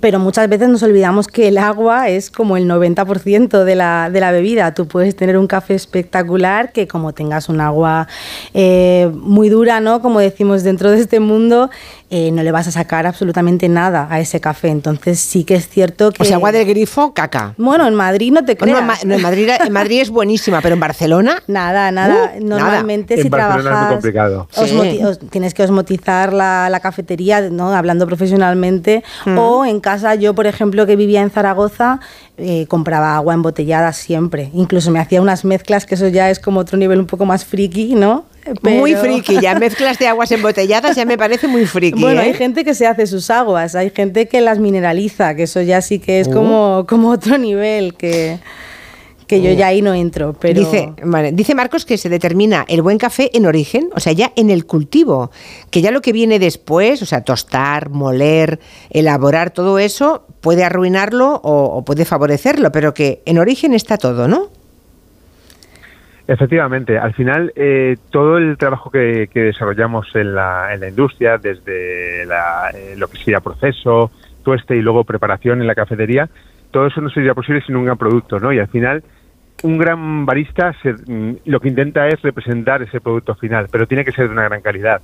pero 0.00 0.18
muchas 0.18 0.48
veces 0.48 0.68
nos 0.68 0.82
olvidamos 0.82 1.28
que 1.28 1.46
el 1.46 1.56
agua 1.56 2.08
es 2.08 2.32
como 2.32 2.56
el 2.56 2.68
90% 2.68 3.62
de 3.62 3.76
la, 3.76 4.10
de 4.10 4.18
la 4.18 4.32
bebida. 4.32 4.74
Tú 4.74 4.88
puedes 4.88 5.14
tener 5.14 5.38
un 5.38 5.46
café 5.46 5.76
espectacular 5.76 6.72
que 6.72 6.88
como 6.88 7.12
tengas 7.12 7.48
un 7.48 7.60
agua 7.60 8.08
eh, 8.54 9.08
muy 9.14 9.50
dura, 9.50 9.78
¿no? 9.78 10.02
Como 10.02 10.18
decimos 10.18 10.64
dentro 10.64 10.90
de 10.90 10.98
este 10.98 11.20
mundo, 11.20 11.70
eh, 12.16 12.30
no 12.30 12.44
le 12.44 12.52
vas 12.52 12.68
a 12.68 12.70
sacar 12.70 13.06
absolutamente 13.08 13.68
nada 13.68 14.06
a 14.08 14.20
ese 14.20 14.40
café. 14.40 14.68
Entonces 14.68 15.18
sí 15.18 15.42
que 15.42 15.56
es 15.56 15.68
cierto 15.68 16.12
que... 16.12 16.22
O 16.22 16.24
sea, 16.24 16.36
agua 16.36 16.52
del 16.52 16.64
grifo, 16.64 17.12
caca. 17.12 17.54
Bueno, 17.58 17.88
en 17.88 17.94
Madrid 17.94 18.30
no 18.32 18.44
te 18.44 18.52
No, 18.52 18.58
creas. 18.58 18.78
en, 18.78 18.86
Ma- 18.86 18.98
no, 19.04 19.14
en 19.14 19.22
Madrid, 19.22 19.48
en 19.66 19.72
Madrid 19.72 20.00
es 20.00 20.10
buenísima, 20.10 20.60
pero 20.60 20.74
en 20.74 20.80
Barcelona. 20.80 21.42
Nada, 21.48 21.90
nada. 21.90 22.32
Uh, 22.38 22.44
Normalmente 22.46 23.14
nada. 23.16 23.22
si 23.22 23.26
En 23.26 23.30
Barcelona 23.30 23.58
es 23.58 23.64
muy 23.64 23.70
trabajas, 23.72 23.92
complicado. 23.92 24.48
osmoti- 24.54 24.98
Sí. 24.98 25.04
os- 25.04 25.18
tienes 25.30 25.54
que 25.54 25.62
osmotizar 25.64 26.32
la, 26.32 26.68
la 26.70 26.78
cafetería, 26.80 27.40
¿no? 27.50 27.72
hablando 27.74 28.06
profesionalmente. 28.06 29.02
O 29.36 29.64
en 29.64 29.80
casa, 29.80 30.14
yo 30.14 30.34
por 30.34 30.46
ejemplo 30.46 30.86
que 30.86 30.94
vivía 30.96 31.20
en 31.22 31.30
Zaragoza, 31.30 31.98
eh, 32.36 32.66
compraba 32.68 33.16
agua 33.16 33.34
embotellada 33.34 33.92
siempre. 33.92 34.50
Incluso 34.54 34.90
me 34.90 35.00
hacía 35.00 35.20
unas 35.20 35.44
mezclas, 35.44 35.86
que 35.86 35.94
eso 35.96 36.08
ya 36.08 36.30
es 36.30 36.38
como 36.38 36.60
otro 36.60 36.78
nivel 36.78 37.00
un 37.00 37.06
poco 37.06 37.24
más 37.24 37.44
friki, 37.44 37.94
¿no? 37.96 38.24
Muy 38.62 38.94
friki, 38.94 39.40
ya 39.40 39.58
mezclas 39.58 39.98
de 39.98 40.08
aguas 40.08 40.30
embotelladas 40.32 40.96
ya 40.96 41.04
me 41.04 41.16
parece 41.16 41.48
muy 41.48 41.66
friki. 41.66 42.00
Bueno, 42.00 42.20
¿eh? 42.20 42.24
hay 42.24 42.34
gente 42.34 42.64
que 42.64 42.74
se 42.74 42.86
hace 42.86 43.06
sus 43.06 43.30
aguas, 43.30 43.74
hay 43.74 43.90
gente 43.90 44.28
que 44.28 44.40
las 44.40 44.58
mineraliza, 44.58 45.34
que 45.34 45.44
eso 45.44 45.62
ya 45.62 45.80
sí 45.80 45.98
que 45.98 46.20
es 46.20 46.28
Uh. 46.28 46.32
como, 46.32 46.86
como 46.88 47.10
otro 47.10 47.38
nivel 47.38 47.94
que, 47.94 48.38
que 49.26 49.40
yo 49.40 49.50
ya 49.52 49.68
ahí 49.68 49.82
no 49.82 49.94
entro. 49.94 50.34
Pero... 50.34 50.60
Dice, 50.60 50.92
vale, 51.02 51.32
dice 51.32 51.54
Marcos 51.54 51.84
que 51.84 51.96
se 51.96 52.08
determina 52.08 52.64
el 52.68 52.82
buen 52.82 52.98
café 52.98 53.30
en 53.34 53.46
origen, 53.46 53.88
o 53.94 54.00
sea, 54.00 54.12
ya 54.12 54.32
en 54.36 54.50
el 54.50 54.66
cultivo, 54.66 55.30
que 55.70 55.80
ya 55.80 55.90
lo 55.90 56.02
que 56.02 56.12
viene 56.12 56.38
después, 56.38 57.00
o 57.02 57.06
sea, 57.06 57.22
tostar, 57.22 57.90
moler, 57.90 58.60
elaborar, 58.90 59.50
todo 59.50 59.78
eso 59.78 60.26
puede 60.40 60.64
arruinarlo 60.64 61.40
o, 61.42 61.64
o 61.76 61.84
puede 61.84 62.04
favorecerlo, 62.04 62.70
pero 62.72 62.92
que 62.94 63.22
en 63.24 63.38
origen 63.38 63.72
está 63.74 63.96
todo, 63.96 64.28
¿no? 64.28 64.50
Efectivamente, 66.26 66.98
al 66.98 67.12
final 67.12 67.52
eh, 67.54 67.96
todo 68.10 68.38
el 68.38 68.56
trabajo 68.56 68.90
que, 68.90 69.28
desarrollamos 69.34 70.06
en 70.14 70.34
la, 70.34 70.72
en 70.72 70.80
la 70.80 70.88
industria, 70.88 71.36
desde 71.36 72.24
la, 72.24 72.70
eh, 72.72 72.94
lo 72.96 73.08
que 73.08 73.18
sería 73.18 73.40
proceso, 73.40 74.10
tueste 74.42 74.74
y 74.74 74.80
luego 74.80 75.04
preparación 75.04 75.60
en 75.60 75.66
la 75.66 75.74
cafetería, 75.74 76.28
todo 76.70 76.86
eso 76.86 77.02
no 77.02 77.10
sería 77.10 77.34
posible 77.34 77.60
sin 77.60 77.76
un 77.76 77.84
gran 77.84 77.98
producto, 77.98 78.40
¿no? 78.40 78.52
Y 78.52 78.58
al 78.58 78.68
final 78.68 79.04
un 79.62 79.76
gran 79.78 80.24
barista 80.24 80.72
se- 80.82 80.94
mm, 80.94 81.36
lo 81.44 81.60
que 81.60 81.68
intenta 81.68 82.08
es 82.08 82.20
representar 82.22 82.82
ese 82.82 83.00
producto 83.02 83.34
final, 83.34 83.68
pero 83.70 83.86
tiene 83.86 84.04
que 84.04 84.12
ser 84.12 84.26
de 84.26 84.32
una 84.32 84.44
gran 84.44 84.62
calidad. 84.62 85.02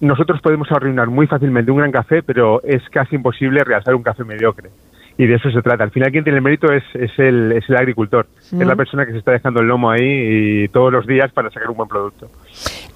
Nosotros 0.00 0.40
podemos 0.42 0.70
arruinar 0.70 1.08
muy 1.08 1.26
fácilmente 1.26 1.70
un 1.70 1.78
gran 1.78 1.92
café, 1.92 2.22
pero 2.22 2.62
es 2.62 2.82
casi 2.90 3.16
imposible 3.16 3.64
realzar 3.64 3.94
un 3.94 4.02
café 4.02 4.24
mediocre. 4.24 4.70
Y 5.18 5.26
de 5.26 5.34
eso 5.34 5.50
se 5.50 5.62
trata. 5.62 5.84
Al 5.84 5.90
final 5.90 6.10
quien 6.10 6.24
tiene 6.24 6.38
el 6.38 6.42
mérito 6.42 6.72
es, 6.72 6.82
es, 6.94 7.10
el, 7.18 7.52
es 7.52 7.68
el 7.68 7.76
agricultor, 7.76 8.26
es 8.40 8.52
la 8.52 8.76
persona 8.76 9.04
que 9.04 9.12
se 9.12 9.18
está 9.18 9.32
dejando 9.32 9.60
el 9.60 9.66
lomo 9.66 9.90
ahí 9.90 10.64
y 10.64 10.68
todos 10.68 10.92
los 10.92 11.06
días 11.06 11.30
para 11.32 11.50
sacar 11.50 11.70
un 11.70 11.76
buen 11.76 11.88
producto. 11.88 12.30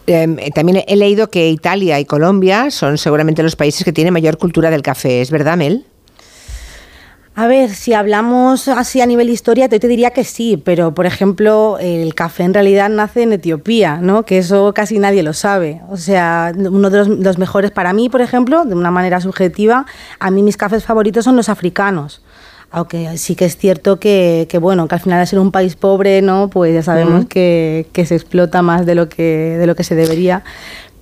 Eh, 0.06 0.50
también 0.54 0.84
he 0.86 0.96
leído 0.96 1.28
que 1.28 1.48
Italia 1.50 1.98
y 1.98 2.04
Colombia 2.04 2.70
son 2.70 2.96
seguramente 2.96 3.42
los 3.42 3.56
países 3.56 3.84
que 3.84 3.92
tienen 3.92 4.12
mayor 4.12 4.38
cultura 4.38 4.70
del 4.70 4.82
café. 4.82 5.20
¿Es 5.20 5.30
verdad, 5.30 5.56
Mel? 5.56 5.84
A 7.38 7.46
ver, 7.46 7.74
si 7.74 7.92
hablamos 7.92 8.66
así 8.66 9.02
a 9.02 9.06
nivel 9.06 9.28
historia, 9.28 9.66
yo 9.66 9.78
te 9.78 9.88
diría 9.88 10.10
que 10.10 10.24
sí, 10.24 10.56
pero 10.56 10.94
por 10.94 11.04
ejemplo, 11.04 11.76
el 11.78 12.14
café 12.14 12.44
en 12.44 12.54
realidad 12.54 12.88
nace 12.88 13.24
en 13.24 13.34
Etiopía, 13.34 13.98
¿no? 13.98 14.22
Que 14.24 14.38
eso 14.38 14.72
casi 14.72 14.98
nadie 14.98 15.22
lo 15.22 15.34
sabe. 15.34 15.82
O 15.90 15.98
sea, 15.98 16.50
uno 16.56 16.88
de 16.88 16.96
los, 16.96 17.08
los 17.08 17.36
mejores 17.36 17.72
para 17.72 17.92
mí, 17.92 18.08
por 18.08 18.22
ejemplo, 18.22 18.64
de 18.64 18.74
una 18.74 18.90
manera 18.90 19.20
subjetiva, 19.20 19.84
a 20.18 20.30
mí 20.30 20.42
mis 20.42 20.56
cafés 20.56 20.84
favoritos 20.84 21.26
son 21.26 21.36
los 21.36 21.50
africanos. 21.50 22.22
Aunque 22.70 23.18
sí 23.18 23.36
que 23.36 23.44
es 23.44 23.58
cierto 23.58 24.00
que, 24.00 24.46
que, 24.48 24.56
bueno, 24.56 24.88
que 24.88 24.94
al 24.94 25.00
final 25.02 25.20
de 25.20 25.26
ser 25.26 25.38
un 25.38 25.52
país 25.52 25.76
pobre, 25.76 26.22
¿no? 26.22 26.48
Pues 26.48 26.72
ya 26.72 26.82
sabemos 26.82 27.26
que, 27.26 27.86
que 27.92 28.06
se 28.06 28.14
explota 28.14 28.62
más 28.62 28.86
de 28.86 28.94
lo 28.94 29.10
que, 29.10 29.56
de 29.58 29.66
lo 29.66 29.76
que 29.76 29.84
se 29.84 29.94
debería. 29.94 30.42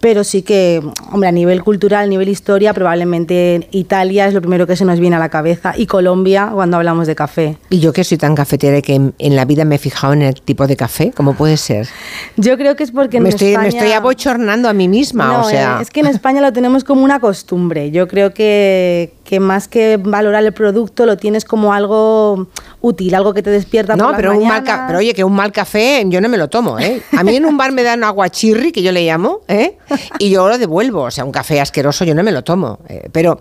Pero 0.05 0.23
sí 0.23 0.43
que, 0.43 0.83
hombre, 1.13 1.31
a 1.31 1.33
nivel 1.33 1.65
cultural, 1.65 2.05
a 2.05 2.07
nivel 2.07 2.29
historia, 2.29 2.75
probablemente 2.75 3.67
Italia 3.71 4.27
es 4.27 4.35
lo 4.35 4.43
primero 4.43 4.67
que 4.67 4.77
se 4.77 4.85
nos 4.85 5.01
viene 5.01 5.17
a 5.17 5.19
la 5.19 5.31
cabeza 5.31 5.73
y 5.75 5.87
Colombia 5.87 6.51
cuando 6.53 6.77
hablamos 6.77 7.07
de 7.07 7.15
café. 7.15 7.57
Y 7.71 7.81
yo 7.81 7.95
que 7.95 8.05
soy 8.05 8.19
tan 8.19 8.35
cafetera 8.35 8.83
que 8.83 8.97
en, 8.97 9.15
en 9.19 9.35
la 9.35 9.47
vida 9.47 9.65
me 9.65 9.77
he 9.77 9.79
fijado 9.79 10.13
en 10.13 10.21
el 10.21 10.35
tipo 10.43 10.67
de 10.67 10.77
café, 10.77 11.11
¿cómo 11.17 11.33
puede 11.33 11.57
ser? 11.57 11.89
Yo 12.37 12.59
creo 12.59 12.77
que 12.77 12.83
es 12.83 12.91
porque 12.91 13.17
en 13.17 13.23
me, 13.23 13.29
estoy, 13.31 13.53
España... 13.53 13.63
me 13.63 13.79
estoy 13.79 13.93
abochornando 13.93 14.69
a 14.69 14.75
mí 14.75 14.89
misma, 14.89 15.27
No, 15.27 15.41
o 15.41 15.49
sea... 15.49 15.79
es 15.81 15.89
que 15.89 16.01
en 16.01 16.09
España 16.09 16.43
lo 16.43 16.53
tenemos 16.53 16.85
como 16.85 17.03
una 17.03 17.19
costumbre. 17.19 17.91
Yo 17.91 18.07
creo 18.07 18.35
que, 18.35 19.15
que 19.25 19.41
más 19.41 19.69
que 19.69 19.97
valorar 19.97 20.45
el 20.45 20.53
producto 20.53 21.07
lo 21.07 21.17
tienes 21.17 21.45
como 21.45 21.73
algo 21.73 22.47
útil, 22.81 23.15
algo 23.15 23.33
que 23.35 23.43
te 23.43 23.51
despierta 23.51 23.97
No, 23.97 24.05
por 24.05 24.13
las 24.13 24.17
pero, 24.21 24.33
un 24.39 24.47
mal 24.47 24.63
mañanas. 24.63 24.85
pero 24.87 24.99
oye, 24.99 25.15
que 25.15 25.25
un 25.25 25.35
mal 25.35 25.51
café 25.51 26.03
yo 26.07 26.21
no 26.21 26.29
me 26.29 26.37
lo 26.37 26.49
tomo, 26.49 26.79
¿eh? 26.79 27.03
A 27.17 27.25
mí 27.25 27.35
en 27.35 27.47
un 27.47 27.57
bar 27.57 27.73
me 27.73 27.83
dan 27.83 28.05
aguachirri, 28.05 28.71
que 28.71 28.83
yo 28.83 28.93
le 28.93 29.05
llamo, 29.05 29.41
¿eh? 29.49 29.79
Y 30.19 30.31
yo 30.31 30.47
lo 30.49 30.59
devuelvo. 30.59 31.03
O 31.03 31.11
sea, 31.11 31.25
un 31.25 31.33
café 31.33 31.61
asqueroso 31.61 32.05
yo 32.05 32.15
no 32.15 32.23
me 32.23 32.33
lo 32.33 32.45
tomo. 32.45 32.81
eh, 32.89 33.09
pero, 33.13 33.41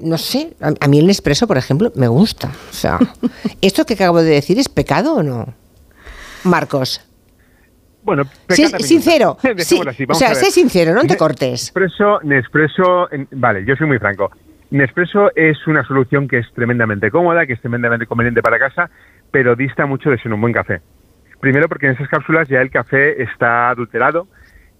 no 0.00 0.16
sé, 0.16 0.54
a, 0.60 0.72
a 0.80 0.88
mí 0.88 0.98
el 0.98 1.06
Nespresso, 1.06 1.46
por 1.46 1.58
ejemplo, 1.58 1.92
me 1.94 2.08
gusta. 2.08 2.48
O 2.70 2.72
sea, 2.74 2.98
¿esto 3.60 3.84
que 3.84 3.94
acabo 3.94 4.22
de 4.22 4.30
decir 4.30 4.58
es 4.58 4.68
pecado 4.68 5.14
o 5.16 5.22
no? 5.22 5.46
Marcos. 6.44 7.00
Bueno, 8.02 8.24
Sí, 8.48 8.64
sincero. 8.78 9.36
Sí, 9.42 9.80
así, 9.86 10.04
o 10.04 10.06
vamos 10.06 10.18
sea, 10.18 10.28
a 10.28 10.34
ver. 10.34 10.44
sé 10.44 10.50
sincero, 10.50 10.94
no 10.94 11.02
te 11.04 11.16
cortes. 11.18 11.72
Nespresso, 11.74 12.20
Nespresso, 12.22 13.08
vale, 13.32 13.64
yo 13.66 13.74
soy 13.76 13.86
muy 13.86 13.98
franco. 13.98 14.30
Nespresso 14.70 15.30
es 15.34 15.66
una 15.66 15.82
solución 15.84 16.28
que 16.28 16.38
es 16.38 16.52
tremendamente 16.52 17.10
cómoda, 17.10 17.46
que 17.46 17.54
es 17.54 17.60
tremendamente 17.60 18.06
conveniente 18.06 18.42
para 18.42 18.58
casa, 18.58 18.90
pero 19.30 19.56
dista 19.56 19.86
mucho 19.86 20.10
de 20.10 20.18
ser 20.18 20.32
un 20.32 20.40
buen 20.40 20.52
café. 20.52 20.80
Primero 21.40 21.68
porque 21.68 21.86
en 21.86 21.92
esas 21.92 22.08
cápsulas 22.08 22.48
ya 22.48 22.60
el 22.60 22.70
café 22.70 23.22
está 23.22 23.70
adulterado 23.70 24.26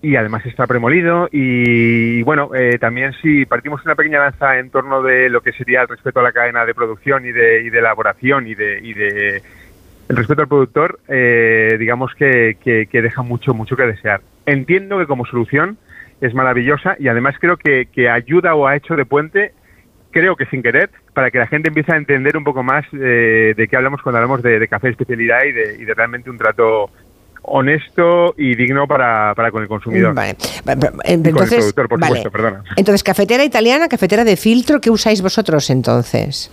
y 0.03 0.17
además 0.17 0.45
está 0.47 0.67
premolido 0.67 1.29
y 1.33 2.23
bueno, 2.23 2.51
eh, 2.55 2.79
también 2.79 3.13
si 3.23 3.47
partimos 3.47 3.85
una 3.85 3.95
pequeña 3.95 4.21
lanza 4.21 4.59
en 4.59 4.71
torno 4.71 5.03
de 5.03 5.29
lo 5.31 5.41
que 5.41 5.53
sería 5.53 5.83
el 5.83 5.89
respeto 5.89 6.21
a 6.21 6.25
la 6.25 6.33
cadena 6.33 6.65
de 6.67 6.75
producción 6.75 7.25
y 7.27 7.33
de, 7.33 7.63
y 7.63 7.71
de 7.71 7.79
elaboración 7.79 8.47
y 8.47 8.55
de, 8.55 8.81
y 8.83 8.93
de 8.95 9.43
el 10.09 10.17
respeto 10.17 10.43
al 10.43 10.49
productor, 10.49 11.01
eh, 11.09 11.77
digamos 11.79 12.15
que, 12.15 12.57
que- 12.63 12.87
que 12.87 13.03
deja 13.03 13.23
mucho, 13.23 13.55
mucho 13.55 13.77
que 13.77 13.85
desear. 13.85 14.21
Entiendo 14.47 14.99
que 14.99 15.07
como 15.07 15.27
solución 15.27 15.77
es 16.21 16.33
maravillosa 16.35 16.97
y 16.99 17.09
además 17.09 17.37
creo 17.39 17.57
que, 17.57 17.87
que 17.93 18.09
ayuda 18.09 18.55
o 18.55 18.67
ha 18.67 18.77
hecho 18.77 18.97
de 18.97 19.05
puente, 19.05 19.53
creo 20.11 20.37
que 20.37 20.47
sin 20.47 20.63
querer, 20.63 20.91
para 21.15 21.31
que 21.31 21.39
la 21.39 21.47
gente 21.47 21.69
empiece 21.69 21.93
a 21.93 21.97
entender 21.97 22.37
un 22.37 22.45
poco 22.45 22.63
más 22.63 22.85
eh, 22.93 23.55
de 23.57 23.69
qué 23.69 23.77
hablamos 23.77 24.01
cuando 24.03 24.19
hablamos 24.19 24.43
de, 24.43 24.59
de 24.59 24.69
café 24.69 24.87
de 24.89 24.93
especialidad 24.93 25.45
y 25.45 25.53
de, 25.53 25.77
y 25.81 25.85
de 25.85 25.95
realmente 25.95 26.31
un 26.31 26.39
trato 26.39 26.91
honesto 27.43 28.35
y 28.37 28.55
digno 28.55 28.87
para, 28.87 29.35
para 29.35 29.51
con 29.51 29.63
el 29.63 29.69
consumidor. 29.69 30.15
Vale. 30.15 30.37
Y 30.39 30.63
con 30.65 31.01
el 31.05 31.27
Entonces, 31.27 31.59
productor, 31.59 31.89
por 31.89 32.01
vale. 32.01 32.17
supuesto, 32.17 32.31
perdona. 32.31 32.65
Entonces, 32.77 33.03
cafetera 33.03 33.45
italiana, 33.45 33.89
cafetera 33.89 34.25
de 34.25 34.37
filtro, 34.37 34.81
¿qué 34.81 34.91
usáis 34.91 35.23
vosotros 35.23 35.71
entonces? 35.71 36.51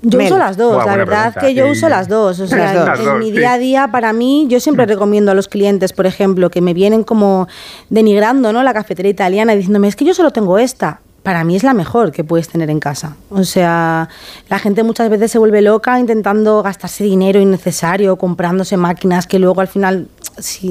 Yo 0.00 0.16
Mel. 0.16 0.28
uso 0.28 0.38
las 0.38 0.56
dos, 0.56 0.86
la 0.86 0.96
verdad 0.96 1.32
pregunta, 1.34 1.40
que 1.40 1.54
yo 1.54 1.64
sí. 1.64 1.70
uso 1.72 1.88
las 1.88 2.08
dos. 2.08 2.38
O 2.38 2.46
sea, 2.46 2.56
Las 2.58 2.72
dos. 2.74 2.82
en- 2.82 2.88
Las 2.88 2.98
en 3.00 3.04
dos, 3.06 3.18
mi 3.18 3.26
sí. 3.30 3.32
día 3.32 3.52
a 3.54 3.58
día, 3.58 3.88
para 3.88 4.12
mí, 4.12 4.46
yo 4.48 4.60
siempre 4.60 4.86
recomiendo 4.86 5.32
a 5.32 5.34
los 5.34 5.48
clientes, 5.48 5.92
por 5.92 6.06
ejemplo, 6.06 6.50
que 6.50 6.60
me 6.60 6.72
vienen 6.72 7.02
como 7.02 7.48
denigrando 7.90 8.52
¿no? 8.52 8.62
la 8.62 8.72
cafetería 8.72 9.10
italiana 9.10 9.54
y 9.54 9.56
diciéndome, 9.56 9.88
es 9.88 9.96
que 9.96 10.04
yo 10.04 10.14
solo 10.14 10.30
tengo 10.30 10.58
esta. 10.58 11.00
Para 11.28 11.44
mí 11.44 11.56
es 11.56 11.62
la 11.62 11.74
mejor 11.74 12.10
que 12.10 12.24
puedes 12.24 12.48
tener 12.48 12.70
en 12.70 12.80
casa. 12.80 13.14
O 13.28 13.44
sea, 13.44 14.08
la 14.48 14.58
gente 14.58 14.82
muchas 14.82 15.10
veces 15.10 15.30
se 15.30 15.38
vuelve 15.38 15.60
loca 15.60 16.00
intentando 16.00 16.62
gastarse 16.62 17.04
dinero 17.04 17.38
innecesario, 17.38 18.16
comprándose 18.16 18.78
máquinas 18.78 19.26
que 19.26 19.38
luego 19.38 19.60
al 19.60 19.68
final, 19.68 20.08
si, 20.40 20.68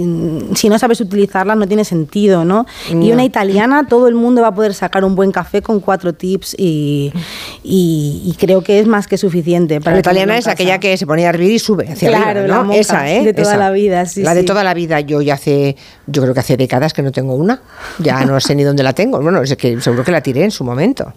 si 0.55 0.69
no 0.69 0.79
sabes 0.79 0.99
utilizarlas, 1.01 1.57
no 1.57 1.67
tiene 1.67 1.83
sentido, 1.85 2.45
¿no? 2.45 2.65
Y 2.89 3.11
una 3.11 3.23
italiana, 3.23 3.87
todo 3.87 4.07
el 4.07 4.15
mundo 4.15 4.41
va 4.41 4.49
a 4.49 4.55
poder 4.55 4.73
sacar 4.73 5.03
un 5.03 5.15
buen 5.15 5.31
café 5.31 5.61
con 5.61 5.79
cuatro 5.79 6.13
tips 6.13 6.55
y, 6.57 7.11
y- 7.63 8.21
y 8.25 8.35
creo 8.39 8.61
que 8.63 8.79
es 8.79 8.87
más 8.87 9.07
que 9.07 9.17
suficiente. 9.17 9.79
Para 9.81 9.95
la 9.95 9.99
italiana 9.99 10.37
es 10.37 10.45
casa. 10.45 10.53
aquella 10.53 10.79
que 10.79 10.97
se 10.97 11.05
pone 11.05 11.25
a 11.25 11.29
hervir 11.29 11.51
y 11.51 11.59
sube 11.59 11.87
hacia 11.89 12.09
Claro, 12.09 12.39
arriba, 12.41 12.47
la 12.47 12.55
¿no? 12.57 12.63
moca, 12.65 12.77
Esa, 12.79 13.11
¿eh? 13.11 13.23
de 13.23 13.33
toda 13.33 13.49
Esa. 13.53 13.57
la 13.57 13.71
vida, 13.71 14.05
sí, 14.05 14.23
La 14.23 14.33
de 14.33 14.41
sí. 14.41 14.45
toda 14.45 14.63
la 14.63 14.73
vida. 14.73 14.99
Yo 15.01 15.21
ya 15.21 15.35
hace, 15.35 15.75
yo 16.07 16.21
creo 16.21 16.33
que 16.33 16.39
hace 16.39 16.57
décadas 16.57 16.93
que 16.93 17.01
no 17.01 17.11
tengo 17.11 17.35
una. 17.35 17.61
Ya 17.99 18.25
no 18.25 18.39
sé 18.39 18.55
ni 18.55 18.63
dónde 18.63 18.83
la 18.83 18.93
tengo. 18.93 19.21
Bueno, 19.21 19.41
es 19.41 19.55
que 19.55 19.79
seguro 19.81 20.03
que 20.03 20.11
la 20.11 20.21
tiré 20.21 20.43
en 20.43 20.51
su 20.51 20.63
momento. 20.63 21.13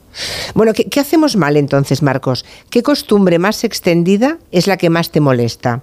Bueno, 0.54 0.72
¿qué, 0.72 0.84
qué 0.84 1.00
hacemos 1.00 1.36
mal 1.36 1.56
entonces, 1.56 2.02
Marcos? 2.02 2.44
¿Qué 2.70 2.82
costumbre 2.82 3.38
más 3.38 3.64
extendida 3.64 4.38
es 4.52 4.66
la 4.66 4.76
que 4.76 4.90
más 4.90 5.10
te 5.10 5.20
molesta? 5.20 5.82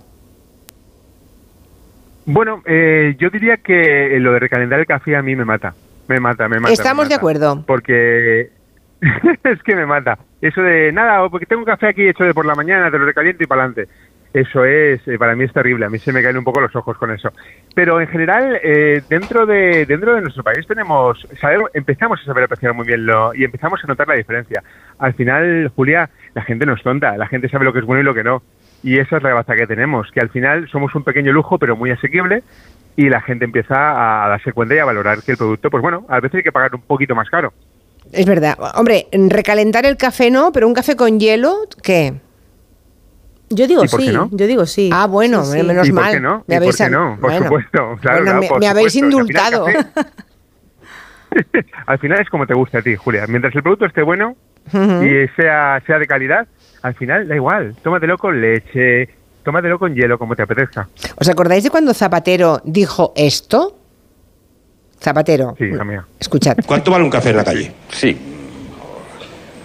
Bueno, 2.27 2.61
eh, 2.65 3.15
yo 3.17 3.29
diría 3.29 3.55
que 3.55 4.17
lo 4.19 4.33
de 4.33 4.39
recalentar 4.39 4.77
el 4.81 4.85
café 4.85 5.15
a 5.15 5.21
mí 5.21 5.33
me 5.33 5.45
mata. 5.45 5.73
Me 6.09 6.19
mata, 6.19 6.49
me 6.49 6.59
mata. 6.59 6.73
Estamos 6.73 7.05
me 7.05 7.09
de 7.09 7.15
acuerdo. 7.15 7.63
Porque 7.65 8.49
es 9.43 9.63
que 9.63 9.75
me 9.75 9.85
mata. 9.85 10.19
Eso 10.41 10.61
de 10.61 10.91
nada, 10.91 11.27
porque 11.29 11.45
tengo 11.45 11.61
un 11.61 11.65
café 11.65 11.87
aquí 11.87 12.05
hecho 12.05 12.25
de 12.25 12.33
por 12.33 12.45
la 12.45 12.53
mañana, 12.53 12.91
te 12.91 12.99
lo 12.99 13.05
recaliento 13.05 13.43
y 13.43 13.47
para 13.47 13.63
adelante. 13.63 13.87
Eso 14.33 14.65
es, 14.65 15.07
eh, 15.07 15.17
para 15.17 15.37
mí 15.37 15.45
es 15.45 15.53
terrible. 15.53 15.85
A 15.85 15.89
mí 15.89 15.99
se 15.99 16.11
me 16.11 16.21
caen 16.21 16.37
un 16.37 16.43
poco 16.43 16.59
los 16.59 16.75
ojos 16.75 16.97
con 16.97 17.11
eso. 17.11 17.31
Pero 17.73 18.01
en 18.01 18.07
general, 18.07 18.59
eh, 18.61 19.01
dentro 19.07 19.45
de 19.45 19.85
dentro 19.85 20.13
de 20.13 20.21
nuestro 20.21 20.43
país 20.43 20.67
tenemos, 20.67 21.25
sabemos, 21.39 21.71
empezamos 21.73 22.19
a 22.21 22.25
saber 22.25 22.43
apreciar 22.43 22.73
muy 22.73 22.85
bien 22.85 23.05
lo 23.05 23.33
y 23.33 23.45
empezamos 23.45 23.81
a 23.81 23.87
notar 23.87 24.05
la 24.05 24.15
diferencia. 24.15 24.61
Al 24.99 25.13
final, 25.13 25.71
Julia, 25.75 26.09
la 26.35 26.43
gente 26.43 26.65
no 26.65 26.73
es 26.73 26.83
tonta. 26.83 27.15
La 27.15 27.27
gente 27.27 27.47
sabe 27.47 27.63
lo 27.63 27.71
que 27.71 27.79
es 27.79 27.85
bueno 27.85 28.01
y 28.01 28.05
lo 28.05 28.13
que 28.13 28.23
no. 28.25 28.43
Y 28.83 28.99
esa 28.99 29.17
es 29.17 29.23
la 29.23 29.33
baza 29.33 29.55
que 29.55 29.67
tenemos, 29.67 30.09
que 30.11 30.19
al 30.19 30.29
final 30.29 30.67
somos 30.69 30.93
un 30.95 31.03
pequeño 31.03 31.31
lujo, 31.31 31.57
pero 31.57 31.75
muy 31.75 31.91
asequible, 31.91 32.43
y 32.95 33.09
la 33.09 33.21
gente 33.21 33.45
empieza 33.45 34.25
a 34.25 34.29
darse 34.29 34.53
cuenta 34.53 34.75
y 34.75 34.79
a 34.79 34.85
valorar 34.85 35.23
que 35.23 35.31
el 35.31 35.37
producto, 35.37 35.69
pues 35.69 35.81
bueno, 35.81 36.05
a 36.09 36.19
veces 36.19 36.37
hay 36.37 36.43
que 36.43 36.51
pagar 36.51 36.73
un 36.75 36.81
poquito 36.81 37.15
más 37.15 37.29
caro. 37.29 37.53
Es 38.11 38.25
verdad. 38.25 38.57
Hombre, 38.75 39.07
recalentar 39.11 39.85
el 39.85 39.97
café 39.97 40.31
no, 40.31 40.51
pero 40.51 40.67
un 40.67 40.73
café 40.73 40.95
con 40.95 41.19
hielo, 41.19 41.55
¿qué? 41.83 42.13
Yo 43.49 43.67
digo 43.67 43.83
¿Y 43.83 43.87
por 43.87 43.99
qué 43.99 44.05
sí, 44.07 44.13
no? 44.13 44.29
yo 44.31 44.47
digo 44.47 44.65
sí. 44.65 44.89
Ah, 44.93 45.07
bueno, 45.07 45.43
Sí, 45.45 45.59
sí. 45.59 45.63
menos 45.65 45.87
¿Y 45.87 45.91
por 45.91 46.01
mal. 46.01 46.13
qué 46.13 46.19
no? 46.19 46.43
Me 46.47 46.55
¿Y 46.55 46.55
por 46.57 46.57
habéis 46.57 46.77
qué 46.77 46.83
a- 46.83 46.89
no? 46.89 47.17
Por 47.19 47.33
supuesto, 47.37 47.97
claro, 48.01 48.17
bueno, 48.23 48.33
no, 48.33 48.39
me, 48.41 48.47
por 48.47 48.59
me 48.59 48.67
habéis 48.67 48.93
supuesto. 48.93 49.17
Al 49.17 49.21
indultado. 49.21 49.65
al 51.85 51.99
final 51.99 52.21
es 52.21 52.29
como 52.29 52.47
te 52.47 52.53
gusta 52.53 52.79
a 52.79 52.81
ti, 52.81 52.95
Julia. 52.95 53.25
Mientras 53.27 53.53
el 53.55 53.63
producto 53.63 53.85
esté 53.85 54.01
bueno 54.03 54.35
y 54.73 55.27
sea, 55.35 55.81
sea 55.85 55.99
de 55.99 56.07
calidad, 56.07 56.47
al 56.81 56.93
final 56.95 57.27
da 57.27 57.35
igual. 57.35 57.75
Tómatelo 57.83 58.17
con 58.17 58.39
leche, 58.39 59.09
tómatelo 59.43 59.77
con 59.79 59.93
hielo, 59.95 60.17
como 60.17 60.35
te 60.35 60.43
apetezca. 60.43 60.87
¿Os 61.15 61.27
acordáis 61.29 61.63
de 61.63 61.69
cuando 61.69 61.93
Zapatero 61.93 62.61
dijo 62.63 63.13
esto? 63.15 63.77
Zapatero. 64.99 65.55
Sí, 65.57 65.65
hija 65.65 65.83
mía. 65.83 66.05
Escuchad. 66.19 66.57
¿Cuánto 66.65 66.91
vale 66.91 67.03
un 67.03 67.09
café 67.09 67.29
en 67.29 67.37
la 67.37 67.43
calle? 67.43 67.71
Sí, 67.91 68.17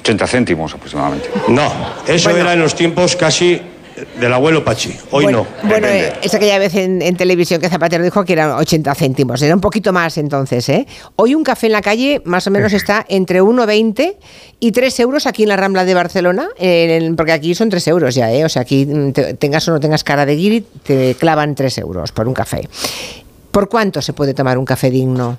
80 0.00 0.26
céntimos 0.26 0.74
aproximadamente. 0.74 1.28
No, 1.48 1.70
eso 2.06 2.28
Bueno. 2.30 2.44
era 2.44 2.52
en 2.54 2.60
los 2.60 2.74
tiempos 2.74 3.16
casi 3.16 3.60
del 4.18 4.32
abuelo 4.32 4.64
Pachi. 4.64 4.94
Hoy 5.10 5.24
bueno, 5.24 5.46
no. 5.62 5.68
Bueno, 5.68 5.86
eh, 5.86 6.12
es 6.22 6.34
aquella 6.34 6.58
vez 6.58 6.74
en, 6.74 7.02
en 7.02 7.16
televisión 7.16 7.60
que 7.60 7.68
Zapatero 7.68 8.02
dijo 8.04 8.24
que 8.24 8.32
eran 8.32 8.52
80 8.52 8.94
céntimos. 8.94 9.40
Era 9.42 9.54
un 9.54 9.60
poquito 9.60 9.92
más 9.92 10.16
entonces, 10.18 10.68
¿eh? 10.68 10.86
Hoy 11.16 11.34
un 11.34 11.44
café 11.44 11.66
en 11.66 11.72
la 11.72 11.82
calle 11.82 12.20
más 12.24 12.46
o 12.46 12.50
menos 12.50 12.72
está 12.72 13.04
entre 13.08 13.42
1,20 13.42 14.16
y 14.60 14.72
3 14.72 15.00
euros 15.00 15.26
aquí 15.26 15.42
en 15.42 15.48
la 15.50 15.56
Rambla 15.56 15.84
de 15.84 15.94
Barcelona, 15.94 16.48
en 16.58 17.16
porque 17.16 17.32
aquí 17.32 17.54
son 17.54 17.68
3 17.68 17.86
euros 17.88 18.14
ya, 18.14 18.32
¿eh? 18.32 18.44
O 18.44 18.48
sea, 18.48 18.62
aquí 18.62 18.86
mm, 18.86 19.12
te- 19.12 19.34
tengas 19.34 19.66
o 19.68 19.72
no 19.72 19.80
tengas 19.80 20.04
cara 20.04 20.24
de 20.26 20.36
guiri, 20.36 20.64
te 20.82 21.14
clavan 21.18 21.54
3 21.54 21.78
euros 21.78 22.12
por 22.12 22.26
un 22.28 22.34
café. 22.34 22.68
¿Por 23.50 23.68
cuánto 23.68 24.00
se 24.00 24.12
puede 24.14 24.32
tomar 24.32 24.56
un 24.56 24.64
café 24.64 24.90
digno, 24.90 25.36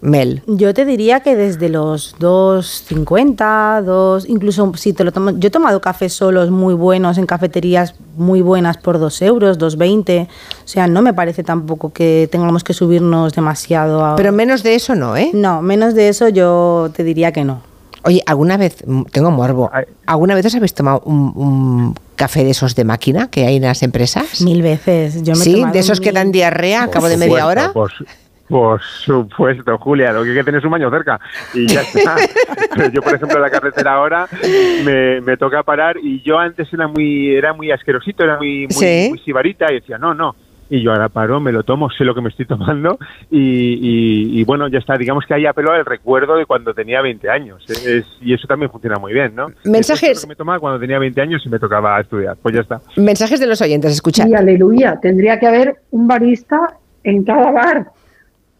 Mel? 0.00 0.42
Yo 0.46 0.72
te 0.74 0.84
diría 0.84 1.20
que 1.20 1.34
desde 1.34 1.68
los 1.68 2.16
2.50, 2.18 3.82
2, 3.82 4.28
incluso 4.28 4.72
si 4.76 4.92
te 4.92 5.04
lo 5.04 5.12
tomas, 5.12 5.34
yo 5.38 5.48
he 5.48 5.50
tomado 5.50 5.80
cafés 5.80 6.12
solos 6.12 6.50
muy 6.50 6.74
buenos 6.74 7.18
en 7.18 7.26
cafeterías 7.26 7.94
muy 8.16 8.40
buenas 8.40 8.76
por 8.76 8.98
2 8.98 9.22
euros, 9.22 9.58
2.20, 9.58 10.26
o 10.26 10.28
sea, 10.64 10.86
no 10.86 11.02
me 11.02 11.14
parece 11.14 11.42
tampoco 11.42 11.92
que 11.92 12.28
tengamos 12.30 12.62
que 12.62 12.74
subirnos 12.74 13.32
demasiado 13.32 14.04
a... 14.04 14.16
Pero 14.16 14.32
menos 14.32 14.62
de 14.62 14.74
eso 14.76 14.94
no, 14.94 15.16
¿eh? 15.16 15.30
no, 15.34 15.62
menos 15.62 15.94
de 15.94 16.08
eso 16.08 16.28
yo 16.28 16.90
te 16.94 17.02
diría 17.02 17.32
que 17.32 17.44
no. 17.44 17.60
Oye, 18.04 18.22
¿alguna 18.26 18.56
vez, 18.56 18.84
mm, 18.86 19.02
tengo 19.12 19.30
morbo. 19.30 19.70
¿alguna 20.06 20.34
vez 20.34 20.46
os 20.46 20.54
habéis 20.54 20.74
tomado 20.74 21.02
un, 21.04 21.32
un 21.34 21.94
café 22.14 22.44
de 22.44 22.50
esos 22.50 22.74
de 22.74 22.84
máquina 22.84 23.28
que 23.28 23.46
hay 23.46 23.56
en 23.56 23.62
las 23.62 23.82
empresas? 23.82 24.40
Mil 24.40 24.62
veces. 24.62 25.22
Yo 25.22 25.34
me 25.34 25.44
sí, 25.44 25.64
de 25.72 25.78
esos 25.78 26.00
que 26.00 26.12
dan 26.12 26.30
diarrea 26.30 26.84
a 26.84 26.90
cabo 26.90 27.08
de 27.08 27.16
media 27.16 27.46
hora. 27.46 27.72
Por, 27.72 27.90
por 28.48 28.80
supuesto, 28.82 29.78
Julia, 29.78 30.12
lo 30.12 30.22
que 30.22 30.30
hay 30.30 30.36
que 30.36 30.44
tener 30.44 30.58
es 30.60 30.64
un 30.64 30.70
baño 30.70 30.90
cerca 30.90 31.20
y 31.54 31.66
ya 31.66 31.82
está. 31.82 32.16
Pero 32.76 32.90
yo, 32.90 33.02
por 33.02 33.14
ejemplo, 33.14 33.36
en 33.36 33.42
la 33.42 33.50
carretera 33.50 33.94
ahora 33.94 34.26
me, 34.84 35.20
me 35.20 35.36
toca 35.36 35.62
parar 35.62 35.96
y 36.02 36.22
yo 36.22 36.38
antes 36.38 36.72
era 36.72 36.86
muy 36.88 37.34
era 37.34 37.52
muy 37.52 37.70
asquerosito, 37.70 38.24
era 38.24 38.36
muy, 38.38 38.62
muy, 38.66 38.70
Sí. 38.70 39.06
muy 39.10 39.18
sibarita 39.20 39.70
y 39.70 39.76
decía, 39.80 39.98
no, 39.98 40.14
no. 40.14 40.34
Y 40.70 40.82
yo 40.82 40.92
ahora 40.92 41.08
paro, 41.08 41.40
me 41.40 41.50
lo 41.50 41.62
tomo, 41.62 41.88
sé 41.90 42.04
lo 42.04 42.14
que 42.14 42.20
me 42.20 42.28
estoy 42.28 42.44
tomando 42.44 42.98
y, 43.30 43.38
y- 43.40 44.38
y 44.40 44.44
bueno, 44.44 44.68
ya 44.68 44.78
está. 44.78 44.98
Digamos 44.98 45.24
que 45.26 45.32
ahí 45.32 45.46
apelo 45.46 45.72
al 45.72 45.86
recuerdo 45.86 46.36
de 46.36 46.44
cuando 46.44 46.74
tenía 46.74 47.00
20 47.00 47.30
años. 47.30 47.64
Es- 47.70 48.04
y 48.20 48.34
eso 48.34 48.46
también 48.46 48.70
funciona 48.70 48.98
muy 48.98 49.14
bien, 49.14 49.34
¿no? 49.34 49.46
Mensajes- 49.64 50.10
Es 50.10 50.16
lo 50.18 50.28
que 50.28 50.32
me 50.32 50.36
tomaba 50.36 50.58
cuando 50.58 50.78
tenía 50.78 50.98
20 50.98 51.22
años 51.22 51.40
y 51.46 51.48
me 51.48 51.58
tocaba 51.58 51.98
estudiar. 51.98 52.36
Pues 52.42 52.54
ya 52.54 52.60
está. 52.60 52.82
Mensajes 52.96 53.40
de 53.40 53.46
los 53.46 53.62
oyentes, 53.62 53.92
escuchad. 53.92 54.26
Y 54.28 54.34
aleluya, 54.34 54.98
tendría 55.00 55.40
que 55.40 55.46
haber 55.46 55.76
un 55.90 56.06
barista 56.06 56.58
en 57.02 57.24
cada 57.24 57.50
bar, 57.50 57.86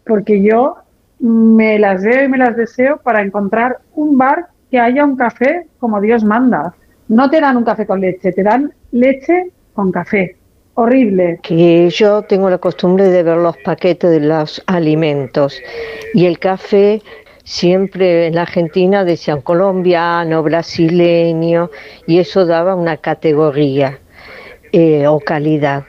porque 0.09 0.43
yo 0.43 0.77
me 1.21 1.79
las 1.79 2.03
veo 2.03 2.25
y 2.25 2.29
me 2.29 2.39
las 2.39 2.57
deseo 2.57 2.99
para 2.99 3.23
encontrar 3.23 3.79
un 3.95 4.17
bar 4.17 4.49
que 4.71 4.81
haya 4.81 5.05
un 5.05 5.17
café 5.17 5.67
como 5.79 6.01
Dios 6.01 6.25
manda. 6.25 6.75
No 7.09 7.31
te 7.31 7.41
dan 7.41 7.57
un 7.57 7.65
café 7.65 7.87
con 7.87 8.01
leche, 8.01 8.33
te 8.33 8.43
dan 8.43 8.73
leche 8.93 9.51
con 9.73 9.93
café. 9.93 10.37
Horrible. 10.81 11.41
que 11.43 11.91
yo 11.91 12.23
tengo 12.23 12.49
la 12.49 12.59
costumbre 12.59 13.09
de 13.09 13.25
ver 13.25 13.39
los 13.39 13.57
paquetes 13.65 14.13
de 14.13 14.21
los 14.21 14.63
alimentos 14.69 15.61
y 16.15 16.27
el 16.27 16.39
café 16.39 17.03
siempre 17.43 18.29
en 18.29 18.37
la 18.37 18.43
Argentina 18.43 19.05
decían 19.05 19.41
colombiano, 19.41 20.41
brasileño 20.45 21.71
y 22.07 22.21
eso 22.21 22.47
daba 22.47 22.77
una 22.77 22.99
categoría 22.99 23.99
eh, 24.71 25.09
o 25.09 25.19
calidad. 25.19 25.83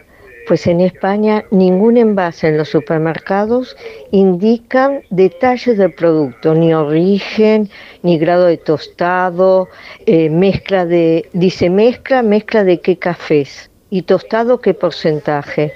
Pues 0.50 0.66
en 0.66 0.82
España 0.82 1.46
ningún 1.52 1.96
envase 1.96 2.48
en 2.48 2.58
los 2.58 2.70
supermercados 2.70 3.78
indican 4.10 5.04
detalles 5.12 5.78
del 5.78 5.94
producto, 5.94 6.56
ni 6.56 6.74
origen, 6.74 7.70
ni 8.02 8.18
grado 8.18 8.46
de 8.46 8.58
tostado, 8.58 9.68
eh, 10.08 10.28
mezcla 10.32 10.88
de, 10.88 11.30
dice 11.34 11.70
mezcla, 11.70 12.24
mezcla 12.24 12.64
de 12.64 12.82
qué 12.82 12.98
cafés 12.98 13.70
y 13.92 14.02
tostado 14.02 14.60
qué 14.60 14.74
porcentaje, 14.74 15.72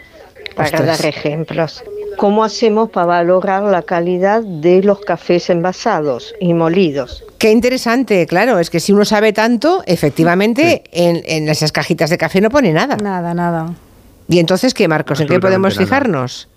para 0.56 0.70
Ostras. 0.70 0.98
dar 0.98 1.06
ejemplos. 1.06 1.84
¿Cómo 2.18 2.44
hacemos 2.44 2.90
para 2.90 3.06
valorar 3.06 3.62
la 3.62 3.84
calidad 3.84 4.42
de 4.42 4.82
los 4.82 5.02
cafés 5.02 5.52
envasados 5.52 6.34
y 6.40 6.56
molidos? 6.56 7.24
Qué 7.38 7.52
interesante, 7.52 8.26
claro, 8.26 8.58
es 8.58 8.72
que 8.72 8.80
si 8.80 8.92
uno 8.92 9.06
sabe 9.06 9.34
tanto, 9.34 9.84
efectivamente, 9.86 10.82
en, 10.92 11.22
en 11.28 11.48
esas 11.48 11.72
cajitas 11.72 12.10
de 12.10 12.18
café 12.18 12.42
no 12.42 12.50
pone 12.50 12.74
nada. 12.74 12.98
Nada, 12.98 13.36
nada. 13.36 13.72
¿Y 14.28 14.40
entonces 14.40 14.74
qué, 14.74 14.88
Marcos? 14.88 15.20
¿En 15.20 15.28
qué 15.28 15.40
podemos 15.40 15.76
nada. 15.76 15.86
fijarnos? 15.86 16.50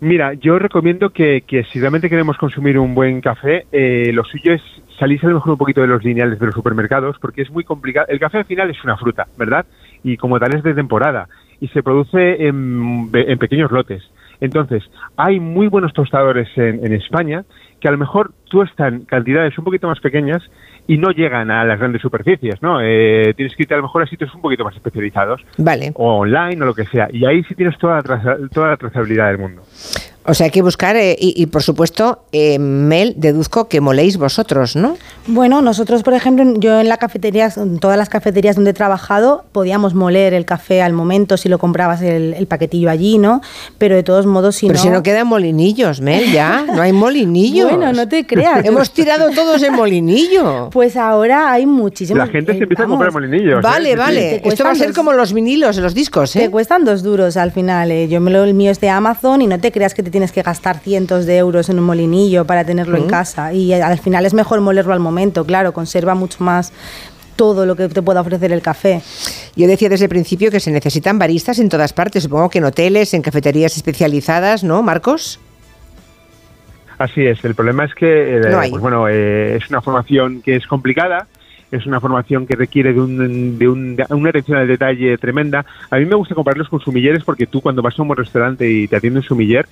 Mira, 0.00 0.34
yo 0.34 0.58
recomiendo 0.58 1.10
que, 1.10 1.44
que 1.46 1.64
si 1.64 1.80
realmente 1.80 2.10
queremos 2.10 2.36
consumir 2.36 2.78
un 2.78 2.94
buen 2.94 3.20
café, 3.20 3.66
eh, 3.72 4.10
lo 4.12 4.24
suyo 4.24 4.52
es 4.52 4.62
salirse 4.98 5.26
a 5.26 5.30
lo 5.30 5.36
mejor 5.36 5.52
un 5.52 5.58
poquito 5.58 5.80
de 5.80 5.86
los 5.86 6.04
lineales 6.04 6.38
de 6.38 6.46
los 6.46 6.54
supermercados, 6.54 7.16
porque 7.18 7.42
es 7.42 7.50
muy 7.50 7.64
complicado. 7.64 8.06
El 8.08 8.20
café 8.20 8.38
al 8.38 8.44
final 8.44 8.70
es 8.70 8.82
una 8.84 8.96
fruta, 8.96 9.26
¿verdad? 9.38 9.64
Y 10.02 10.16
como 10.16 10.38
tal 10.38 10.54
es 10.54 10.62
de 10.62 10.74
temporada 10.74 11.28
y 11.60 11.68
se 11.68 11.82
produce 11.82 12.46
en, 12.46 13.10
en 13.14 13.38
pequeños 13.38 13.70
lotes. 13.70 14.02
Entonces, 14.40 14.82
hay 15.16 15.40
muy 15.40 15.68
buenos 15.68 15.92
tostadores 15.94 16.48
en, 16.56 16.84
en 16.84 16.92
España 16.92 17.44
que 17.80 17.88
a 17.88 17.92
lo 17.92 17.98
mejor 17.98 18.32
tuestan 18.50 19.04
cantidades 19.06 19.56
un 19.56 19.64
poquito 19.64 19.88
más 19.88 20.00
pequeñas 20.00 20.42
y 20.86 20.98
no 20.98 21.10
llegan 21.10 21.50
a 21.50 21.64
las 21.64 21.78
grandes 21.78 22.02
superficies, 22.02 22.60
¿no? 22.62 22.80
Eh, 22.82 23.32
tienes 23.36 23.54
que 23.56 23.62
irte 23.62 23.74
a 23.74 23.78
lo 23.78 23.84
mejor 23.84 24.02
a 24.02 24.06
sitios 24.06 24.34
un 24.34 24.42
poquito 24.42 24.64
más 24.64 24.74
especializados 24.76 25.40
Vale. 25.56 25.92
o 25.94 26.18
online 26.18 26.60
o 26.62 26.66
lo 26.66 26.74
que 26.74 26.84
sea. 26.84 27.08
Y 27.10 27.24
ahí 27.24 27.42
sí 27.44 27.54
tienes 27.54 27.78
toda 27.78 27.96
la, 27.96 28.02
traza- 28.02 28.36
toda 28.52 28.68
la 28.68 28.76
trazabilidad 28.76 29.28
del 29.28 29.38
mundo. 29.38 29.62
O 30.26 30.32
sea, 30.32 30.46
hay 30.46 30.50
que 30.50 30.62
buscar, 30.62 30.96
eh, 30.96 31.16
y, 31.20 31.34
y, 31.40 31.46
por 31.46 31.62
supuesto, 31.62 32.20
eh, 32.32 32.58
Mel, 32.58 33.12
deduzco 33.18 33.68
que 33.68 33.82
moléis 33.82 34.16
vosotros, 34.16 34.74
¿no? 34.74 34.96
Bueno, 35.26 35.60
nosotros, 35.60 36.02
por 36.02 36.14
ejemplo, 36.14 36.44
yo 36.58 36.80
en 36.80 36.88
la 36.88 36.96
cafetería, 36.96 37.50
en 37.56 37.78
todas 37.78 37.98
las 37.98 38.08
cafeterías 38.08 38.56
donde 38.56 38.70
he 38.70 38.74
trabajado, 38.74 39.44
podíamos 39.52 39.92
moler 39.94 40.32
el 40.32 40.46
café 40.46 40.80
al 40.80 40.94
momento 40.94 41.36
si 41.36 41.50
lo 41.50 41.58
comprabas 41.58 42.00
el, 42.00 42.32
el 42.34 42.46
paquetillo 42.46 42.88
allí, 42.88 43.18
¿no? 43.18 43.42
Pero 43.76 43.96
de 43.96 44.02
todos 44.02 44.24
modos, 44.24 44.56
si 44.56 44.66
Pero 44.66 44.78
no... 44.78 44.82
si 44.82 44.88
no 44.90 45.02
quedan 45.02 45.26
molinillos, 45.26 46.00
Mel, 46.00 46.32
ya, 46.32 46.64
no 46.74 46.80
hay 46.80 46.92
molinillos. 46.94 47.68
Bueno, 47.70 47.92
no 47.92 48.08
te 48.08 48.26
creas. 48.26 48.64
Hemos 48.64 48.92
tirado 48.92 49.30
todos 49.30 49.62
el 49.62 49.72
molinillo. 49.72 50.70
Pues 50.70 50.96
ahora 50.96 51.52
hay 51.52 51.66
muchísimos... 51.66 52.26
La 52.26 52.32
gente 52.32 52.52
se 52.52 52.58
eh, 52.58 52.62
empieza 52.62 52.84
a 52.84 52.86
comprar 52.86 53.12
molinillos. 53.12 53.58
¿eh? 53.58 53.62
Vale, 53.62 53.94
vale. 53.94 54.40
Te 54.42 54.48
Esto 54.48 54.64
va 54.64 54.70
a 54.70 54.74
ser 54.74 54.88
dos- 54.88 54.96
como 54.96 55.12
los 55.12 55.32
vinilos, 55.34 55.76
los 55.76 55.94
discos, 55.94 56.32
Te 56.32 56.44
¿eh? 56.44 56.50
cuestan 56.50 56.84
dos 56.86 57.02
duros 57.02 57.36
al 57.36 57.52
final. 57.52 57.90
eh. 57.90 58.08
Yo 58.08 58.20
me 58.22 58.30
lo, 58.30 58.42
el 58.44 58.54
mío 58.54 58.70
es 58.70 58.80
de 58.80 58.88
Amazon 58.88 59.42
y 59.42 59.46
no 59.46 59.58
te 59.60 59.70
creas 59.70 59.92
que 59.94 60.02
te 60.02 60.13
tienes 60.14 60.30
que 60.30 60.42
gastar 60.42 60.78
cientos 60.78 61.26
de 61.26 61.36
euros 61.38 61.68
en 61.68 61.80
un 61.80 61.84
molinillo 61.86 62.44
para 62.44 62.64
tenerlo 62.64 62.96
en 62.96 63.08
casa. 63.08 63.52
Y 63.52 63.72
al 63.72 63.98
final 63.98 64.24
es 64.24 64.32
mejor 64.32 64.60
molerlo 64.60 64.92
al 64.92 65.00
momento, 65.00 65.44
claro, 65.44 65.72
conserva 65.72 66.14
mucho 66.14 66.44
más 66.44 66.72
todo 67.34 67.66
lo 67.66 67.74
que 67.74 67.88
te 67.88 68.00
pueda 68.00 68.20
ofrecer 68.20 68.52
el 68.52 68.62
café. 68.62 69.02
Yo 69.56 69.66
decía 69.66 69.88
desde 69.88 70.04
el 70.04 70.08
principio 70.08 70.52
que 70.52 70.60
se 70.60 70.70
necesitan 70.70 71.18
baristas 71.18 71.58
en 71.58 71.68
todas 71.68 71.92
partes, 71.92 72.22
supongo 72.22 72.48
que 72.48 72.58
en 72.58 72.64
hoteles, 72.66 73.12
en 73.12 73.22
cafeterías 73.22 73.76
especializadas, 73.76 74.62
¿no, 74.62 74.82
Marcos? 74.84 75.40
Así 76.96 77.26
es, 77.26 77.44
el 77.44 77.56
problema 77.56 77.84
es 77.86 77.94
que, 77.96 78.36
eh, 78.36 78.40
No 78.50 78.58
pues 78.70 78.80
bueno, 78.80 79.08
eh, 79.08 79.56
es 79.56 79.68
una 79.68 79.80
formación 79.80 80.42
que 80.42 80.54
es 80.54 80.64
complicada, 80.68 81.26
es 81.72 81.86
una 81.86 81.98
formación 82.00 82.46
que 82.46 82.54
requiere 82.54 82.92
de, 82.92 83.00
un, 83.00 83.58
de, 83.58 83.68
un- 83.68 83.96
de 83.96 84.06
una 84.10 84.30
atención 84.30 84.58
al 84.58 84.68
detalle 84.68 85.18
tremenda. 85.18 85.66
A 85.90 85.96
mí 85.96 86.04
me 86.04 86.14
gusta 86.14 86.36
compararlos 86.36 86.68
con 86.68 86.78
sumilleres 86.78 87.24
porque 87.24 87.48
tú 87.48 87.60
cuando 87.60 87.82
vas 87.82 87.98
a 87.98 88.02
un 88.02 88.06
buen 88.06 88.18
restaurante 88.18 88.70
y 88.70 88.86
te 88.86 88.94
atiende 88.94 89.18
un 89.18 89.24
sumiller, 89.24 89.66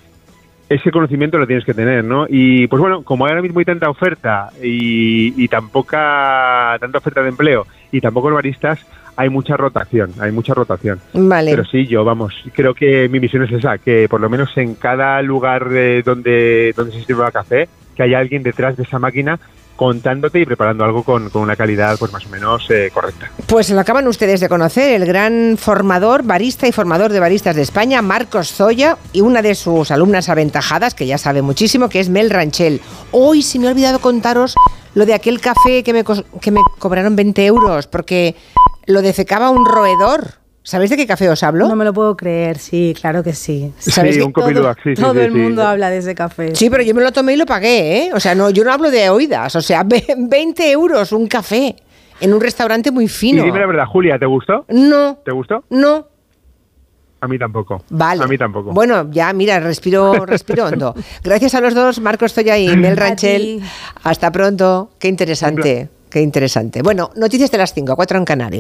ese 0.74 0.90
conocimiento 0.90 1.38
lo 1.38 1.46
tienes 1.46 1.64
que 1.64 1.74
tener, 1.74 2.04
¿no? 2.04 2.26
Y 2.28 2.66
pues 2.66 2.80
bueno, 2.80 3.02
como 3.02 3.26
ahora 3.26 3.42
mismo 3.42 3.58
hay 3.58 3.64
tanta 3.64 3.90
oferta 3.90 4.50
y, 4.62 5.42
y 5.42 5.48
tan 5.48 5.68
poca, 5.68 6.76
tanta 6.80 6.98
oferta 6.98 7.22
de 7.22 7.28
empleo 7.28 7.66
y 7.90 8.00
tampoco 8.00 8.30
baristas, 8.32 8.80
hay 9.16 9.28
mucha 9.28 9.56
rotación, 9.56 10.12
hay 10.18 10.32
mucha 10.32 10.54
rotación. 10.54 11.00
Vale. 11.12 11.50
Pero 11.50 11.64
sí, 11.64 11.87
yo, 11.87 12.04
vamos, 12.04 12.35
creo 12.54 12.74
que 12.74 13.08
mi 13.08 13.20
misión 13.20 13.42
es 13.44 13.52
esa, 13.52 13.78
que 13.78 14.08
por 14.08 14.20
lo 14.20 14.30
menos 14.30 14.56
en 14.56 14.74
cada 14.74 15.20
lugar 15.22 15.68
eh, 15.72 16.02
donde, 16.04 16.72
donde 16.76 16.92
se 16.92 17.04
sirva 17.04 17.30
café, 17.30 17.68
que 17.94 18.02
haya 18.02 18.18
alguien 18.18 18.42
detrás 18.42 18.76
de 18.76 18.85
esa 18.85 18.98
máquina 18.98 19.38
contándote 19.82 20.38
y 20.38 20.46
preparando 20.46 20.84
algo 20.84 21.02
con, 21.02 21.28
una 21.34 21.56
calidad 21.56 21.98
pues 21.98 22.12
más 22.12 22.24
o 22.24 22.28
menos 22.28 22.64
eh, 22.70 22.88
correcta. 22.94 23.32
Pues 23.48 23.68
lo 23.68 23.80
acaban 23.80 24.06
ustedes 24.06 24.38
de 24.38 24.48
conocer, 24.48 24.94
el 24.94 25.04
gran 25.04 25.56
formador, 25.58 26.22
barista 26.22 26.68
y 26.68 26.72
formador 26.72 27.10
de 27.10 27.18
baristas 27.18 27.56
de 27.56 27.62
España, 27.62 28.00
Marcos 28.00 28.52
Zoya, 28.52 28.96
y 29.12 29.22
una 29.22 29.42
de 29.42 29.56
sus 29.56 29.90
alumnas 29.90 30.28
aventajadas, 30.28 30.94
que 30.94 31.04
ya 31.04 31.18
sabe 31.18 31.42
muchísimo, 31.42 31.88
que 31.88 31.98
es 31.98 32.10
Mel 32.10 32.30
Ranchel. 32.30 32.80
Hoy 33.10 33.42
se 33.42 33.58
me 33.58 33.66
ha 33.66 33.70
olvidado 33.72 33.98
contaros 33.98 34.54
lo 34.94 35.04
de 35.04 35.14
aquel 35.14 35.40
café 35.40 35.82
que 35.82 35.92
me, 35.92 36.04
que 36.40 36.52
me 36.52 36.60
cobraron 36.78 37.16
20 37.16 37.44
euros, 37.44 37.88
porque 37.88 38.36
lo 38.86 39.02
defecaba 39.02 39.50
un 39.50 39.66
roedor. 39.66 40.41
¿Sabéis 40.64 40.90
de 40.90 40.96
qué 40.96 41.07
café 41.07 41.29
os 41.29 41.42
hablo? 41.42 41.68
No 41.68 41.75
me 41.75 41.85
lo 41.85 41.92
puedo 41.92 42.16
creer, 42.16 42.57
sí, 42.59 42.94
claro 42.98 43.22
que 43.25 43.33
sí. 43.33 43.72
¿Sabes 43.79 44.14
sí, 44.14 44.20
que 44.20 44.27
un 44.27 44.33
todo 44.33 44.46
sí, 44.85 44.94
todo 44.94 45.12
sí, 45.14 45.18
el 45.20 45.33
sí. 45.33 45.38
mundo 45.38 45.66
habla 45.66 45.90
de 45.90 45.98
ese 45.98 46.14
café. 46.14 46.55
Sí, 46.55 46.70
pero 46.70 46.83
yo 46.85 46.94
me 46.94 47.03
lo 47.03 47.11
tomé 47.11 47.33
y 47.33 47.37
lo 47.37 47.46
pagué, 47.46 48.05
¿eh? 48.07 48.11
O 48.14 48.20
sea, 48.20 48.35
no, 48.37 48.48
yo 48.51 48.62
no 48.64 48.72
hablo 48.72 48.90
de 48.90 49.11
oídas, 49.11 49.57
o 49.57 49.61
sea, 49.61 49.83
ve- 49.87 50.05
20 50.16 50.70
euros 50.70 51.11
un 51.12 51.27
café 51.27 51.75
en 52.20 52.33
un 52.33 52.40
restaurante 52.40 52.92
muy 52.92 53.05
Y 53.07 53.09
fino. 53.09 53.42
dime 53.42 53.59
la 53.59 53.66
verdad, 53.66 53.87
Julia, 53.87 54.18
¿te 54.20 54.27
gustó? 54.27 54.64
No, 54.68 55.16
¿Te 55.25 55.33
gustó? 55.33 55.64
no. 55.70 56.07
A 57.20 57.29
mí 57.29 57.38
tampoco. 57.38 57.85
Vale. 57.90 58.25
A 58.25 58.27
mí 58.27 58.37
tampoco. 58.37 58.72
Bueno, 58.72 59.09
ya, 59.12 59.33
mira, 59.33 59.61
respiro, 59.61 60.12
respiro 60.27 60.66
hondo. 60.66 60.92
Gracias 61.22 61.55
a 61.55 61.61
los 61.61 61.72
dos, 61.72 62.01
Marcos 62.01 62.35
Toya 62.35 62.59
y 62.59 62.77
Mel 62.77 62.96
Ranchel. 62.96 63.61
Hasta 64.03 64.33
pronto. 64.33 64.90
Qué 64.98 65.07
interesante, 65.07 65.88
qué 66.11 66.20
interesante. 66.20 66.83
Bueno, 66.83 67.11
noticias 67.14 67.48
de 67.53 67.59
las 67.59 67.72
5, 67.75 67.94
4 67.94 68.18
en 68.18 68.25
Canarias. 68.25 68.51